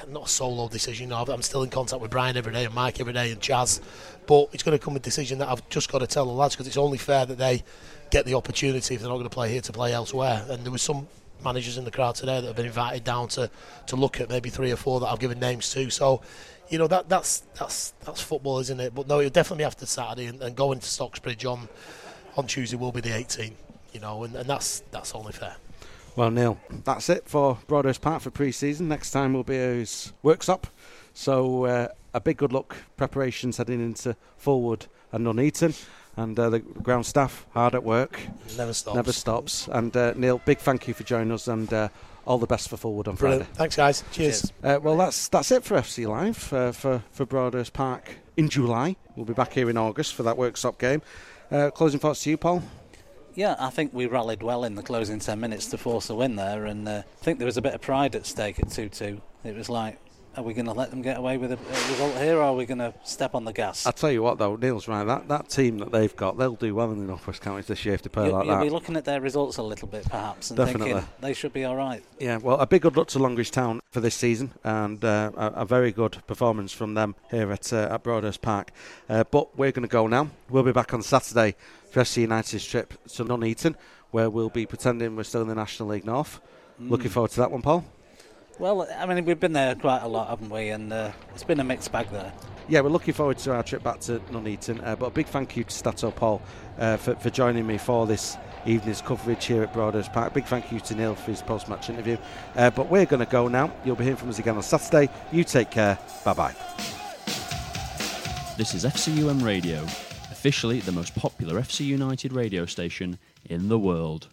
not 0.08 0.26
a 0.26 0.28
solo 0.28 0.68
decision. 0.68 1.12
I'm 1.12 1.42
still 1.42 1.62
in 1.62 1.70
contact 1.70 2.00
with 2.00 2.10
Brian 2.10 2.36
every 2.36 2.52
day 2.52 2.64
and 2.64 2.74
Mike 2.74 3.00
every 3.00 3.12
day 3.12 3.32
and 3.32 3.40
Chaz, 3.40 3.80
but 4.26 4.48
it's 4.52 4.62
going 4.62 4.78
to 4.78 4.82
come 4.82 4.96
a 4.96 4.98
decision 4.98 5.38
that 5.38 5.48
I've 5.48 5.68
just 5.68 5.90
got 5.90 5.98
to 5.98 6.06
tell 6.06 6.24
the 6.24 6.32
lads 6.32 6.54
because 6.54 6.66
it's 6.66 6.76
only 6.76 6.96
fair 6.96 7.26
that 7.26 7.36
they 7.38 7.64
get 8.10 8.24
the 8.24 8.34
opportunity 8.34 8.94
if 8.94 9.00
they're 9.00 9.10
not 9.10 9.16
going 9.16 9.28
to 9.28 9.34
play 9.34 9.50
here 9.50 9.60
to 9.60 9.72
play 9.72 9.92
elsewhere. 9.92 10.44
And 10.48 10.64
there 10.64 10.72
was 10.72 10.82
some 10.82 11.06
managers 11.44 11.76
in 11.76 11.84
the 11.84 11.90
crowd 11.90 12.14
today 12.14 12.40
that 12.40 12.46
have 12.46 12.56
been 12.56 12.66
invited 12.66 13.04
down 13.04 13.28
to, 13.28 13.50
to 13.88 13.96
look 13.96 14.20
at 14.20 14.28
maybe 14.28 14.48
three 14.48 14.70
or 14.70 14.76
four 14.76 15.00
that 15.00 15.06
I've 15.06 15.20
given 15.20 15.38
names 15.38 15.70
to. 15.74 15.90
So, 15.90 16.22
you 16.70 16.78
know 16.78 16.86
that 16.86 17.08
that's 17.08 17.40
that's 17.58 17.94
that's 18.04 18.20
football, 18.20 18.60
isn't 18.60 18.78
it? 18.78 18.94
But 18.94 19.08
no, 19.08 19.18
it'll 19.18 19.30
definitely 19.30 19.64
after 19.64 19.86
Saturday 19.86 20.26
and, 20.26 20.40
and 20.40 20.54
going 20.54 20.78
to 20.78 20.86
Stocksbridge 20.86 21.50
on 21.50 21.68
on 22.36 22.46
Tuesday 22.46 22.76
will 22.76 22.92
be 22.92 23.00
the 23.00 23.14
18. 23.14 23.54
You 23.92 24.00
know, 24.00 24.24
and, 24.24 24.34
and 24.36 24.48
that's 24.48 24.82
that's 24.90 25.14
only 25.14 25.32
fair. 25.32 25.56
Well, 26.16 26.30
Neil, 26.30 26.58
that's 26.84 27.08
it 27.08 27.28
for 27.28 27.58
Broadhurst 27.66 28.00
Park 28.00 28.22
for 28.22 28.30
pre-season. 28.30 28.88
Next 28.88 29.10
time 29.12 29.32
will 29.32 29.44
be 29.44 29.54
his 29.54 30.12
Worksop. 30.24 30.64
So 31.14 31.64
uh, 31.64 31.88
a 32.12 32.20
big 32.20 32.36
good 32.36 32.52
luck 32.52 32.76
preparations 32.96 33.56
heading 33.56 33.80
into 33.80 34.16
Fulwood 34.42 34.86
and 35.12 35.24
Nuneaton. 35.24 35.74
And 36.16 36.38
uh, 36.38 36.50
the 36.50 36.58
ground 36.58 37.06
staff 37.06 37.46
hard 37.52 37.74
at 37.74 37.84
work. 37.84 38.20
Never 38.56 38.74
stops. 38.74 38.96
Never 38.96 39.12
stops. 39.12 39.68
And 39.68 39.96
uh, 39.96 40.12
Neil, 40.16 40.40
big 40.44 40.58
thank 40.58 40.88
you 40.88 40.94
for 40.94 41.04
joining 41.04 41.32
us 41.32 41.48
and 41.48 41.72
uh, 41.72 41.88
all 42.26 42.38
the 42.38 42.46
best 42.46 42.68
for 42.68 42.76
Fulwood 42.76 43.08
on 43.08 43.14
Brilliant. 43.14 43.44
Friday. 43.44 43.56
Thanks, 43.56 43.76
guys. 43.76 44.04
Cheers. 44.12 44.42
Cheers. 44.42 44.52
Uh, 44.62 44.80
well, 44.80 44.96
that's 44.96 45.28
that's 45.28 45.50
it 45.52 45.64
for 45.64 45.76
FC 45.76 46.06
Live 46.06 46.52
uh, 46.52 46.72
for 46.72 47.02
for 47.12 47.24
Broadhurst 47.24 47.72
Park 47.72 48.16
in 48.36 48.48
July. 48.48 48.96
We'll 49.16 49.24
be 49.24 49.32
back 49.32 49.52
here 49.52 49.70
in 49.70 49.76
August 49.76 50.14
for 50.14 50.22
that 50.24 50.36
Worksop 50.36 50.78
game. 50.78 51.00
Uh, 51.50 51.70
closing 51.70 51.98
thoughts 51.98 52.22
to 52.22 52.30
you, 52.30 52.36
Paul. 52.36 52.62
Yeah, 53.34 53.56
I 53.58 53.70
think 53.70 53.92
we 53.92 54.06
rallied 54.06 54.42
well 54.42 54.64
in 54.64 54.74
the 54.74 54.82
closing 54.82 55.18
10 55.18 55.38
minutes 55.40 55.66
to 55.66 55.78
force 55.78 56.10
a 56.10 56.14
win 56.14 56.36
there, 56.36 56.66
and 56.66 56.88
uh, 56.88 57.02
I 57.04 57.24
think 57.24 57.38
there 57.38 57.46
was 57.46 57.56
a 57.56 57.62
bit 57.62 57.74
of 57.74 57.80
pride 57.80 58.14
at 58.14 58.26
stake 58.26 58.60
at 58.60 58.70
2 58.70 58.88
2. 58.88 59.20
It 59.44 59.56
was 59.56 59.68
like, 59.68 59.98
are 60.36 60.44
we 60.44 60.54
going 60.54 60.66
to 60.66 60.72
let 60.72 60.90
them 60.90 61.02
get 61.02 61.18
away 61.18 61.36
with 61.38 61.52
a, 61.52 61.56
result 61.56 62.16
here, 62.18 62.36
or 62.36 62.42
are 62.42 62.54
we 62.54 62.64
going 62.64 62.78
to 62.78 62.94
step 63.02 63.34
on 63.34 63.44
the 63.44 63.52
gas? 63.52 63.84
I'll 63.84 63.92
tell 63.92 64.12
you 64.12 64.22
what, 64.22 64.38
though, 64.38 64.56
Neil's 64.56 64.86
right. 64.86 65.04
That 65.04 65.28
that 65.28 65.48
team 65.48 65.78
that 65.78 65.90
they've 65.90 66.14
got, 66.14 66.38
they'll 66.38 66.54
do 66.54 66.74
well 66.74 66.90
in 66.92 66.98
the 66.98 67.04
Northwest 67.04 67.42
Counties 67.42 67.66
this 67.66 67.84
year 67.84 67.94
if 67.94 68.02
they 68.02 68.08
play 68.08 68.26
you, 68.26 68.32
like 68.32 68.46
you'll 68.46 68.56
that. 68.56 68.62
be 68.62 68.70
looking 68.70 68.96
at 68.96 69.04
their 69.04 69.20
results 69.20 69.56
a 69.56 69.62
little 69.62 69.88
bit, 69.88 70.04
perhaps, 70.08 70.50
and 70.50 70.56
Definitely. 70.56 70.92
thinking 70.92 71.08
they 71.20 71.32
should 71.32 71.52
be 71.52 71.64
all 71.64 71.76
right. 71.76 72.02
Yeah, 72.18 72.36
well, 72.36 72.58
a 72.60 72.66
big 72.66 72.82
good 72.82 72.96
luck 72.96 73.08
to 73.08 73.18
Longridge 73.18 73.50
Town 73.50 73.80
for 73.90 74.00
this 74.00 74.14
season, 74.14 74.52
and 74.62 75.04
uh, 75.04 75.32
a, 75.36 75.46
a 75.46 75.64
very 75.64 75.90
good 75.90 76.18
performance 76.26 76.72
from 76.72 76.94
them 76.94 77.16
here 77.30 77.50
at 77.50 77.72
uh, 77.72 77.88
at 77.90 78.02
Broadhurst 78.02 78.40
Park. 78.40 78.70
Uh, 79.08 79.24
but 79.24 79.56
we're 79.58 79.72
going 79.72 79.86
to 79.86 79.92
go 79.92 80.06
now. 80.06 80.30
We'll 80.48 80.62
be 80.62 80.72
back 80.72 80.94
on 80.94 81.02
Saturday 81.02 81.56
for 81.90 82.02
FC 82.02 82.18
United's 82.18 82.64
trip 82.64 82.94
to 83.08 83.24
Nuneaton, 83.24 83.74
where 84.12 84.30
we'll 84.30 84.48
be 84.48 84.64
pretending 84.64 85.16
we're 85.16 85.24
still 85.24 85.42
in 85.42 85.48
the 85.48 85.54
National 85.54 85.88
League 85.88 86.04
North. 86.04 86.40
Looking 86.78 87.10
forward 87.10 87.30
to 87.32 87.40
that 87.40 87.50
one, 87.50 87.60
Paul. 87.60 87.84
Well, 88.60 88.86
I 88.94 89.06
mean, 89.06 89.24
we've 89.24 89.40
been 89.40 89.54
there 89.54 89.74
quite 89.74 90.02
a 90.02 90.06
lot, 90.06 90.28
haven't 90.28 90.50
we? 90.50 90.68
And 90.68 90.92
uh, 90.92 91.12
it's 91.32 91.42
been 91.42 91.60
a 91.60 91.64
mixed 91.64 91.90
bag 91.92 92.10
there. 92.10 92.30
Yeah, 92.68 92.82
we're 92.82 92.90
looking 92.90 93.14
forward 93.14 93.38
to 93.38 93.54
our 93.54 93.62
trip 93.62 93.82
back 93.82 94.00
to 94.00 94.20
Nuneaton. 94.30 94.84
Uh, 94.84 94.96
but 94.96 95.06
a 95.06 95.10
big 95.10 95.26
thank 95.28 95.56
you 95.56 95.64
to 95.64 95.70
Stato 95.70 96.10
Paul 96.10 96.42
uh, 96.78 96.98
for, 96.98 97.14
for 97.14 97.30
joining 97.30 97.66
me 97.66 97.78
for 97.78 98.06
this 98.06 98.36
evening's 98.66 99.00
coverage 99.00 99.46
here 99.46 99.62
at 99.62 99.72
Broadhurst 99.72 100.12
Park. 100.12 100.34
Big 100.34 100.44
thank 100.44 100.70
you 100.70 100.78
to 100.78 100.94
Neil 100.94 101.14
for 101.14 101.30
his 101.30 101.40
post 101.40 101.70
match 101.70 101.88
interview. 101.88 102.18
Uh, 102.54 102.68
but 102.68 102.90
we're 102.90 103.06
going 103.06 103.24
to 103.24 103.32
go 103.32 103.48
now. 103.48 103.72
You'll 103.82 103.96
be 103.96 104.04
hearing 104.04 104.18
from 104.18 104.28
us 104.28 104.38
again 104.38 104.56
on 104.56 104.62
Saturday. 104.62 105.10
You 105.32 105.42
take 105.42 105.70
care. 105.70 105.98
Bye 106.22 106.34
bye. 106.34 106.54
This 108.58 108.74
is 108.74 108.84
FCUM 108.84 109.42
Radio, 109.42 109.80
officially 110.30 110.80
the 110.80 110.92
most 110.92 111.14
popular 111.14 111.58
FC 111.58 111.86
United 111.86 112.34
radio 112.34 112.66
station 112.66 113.18
in 113.46 113.70
the 113.70 113.78
world. 113.78 114.28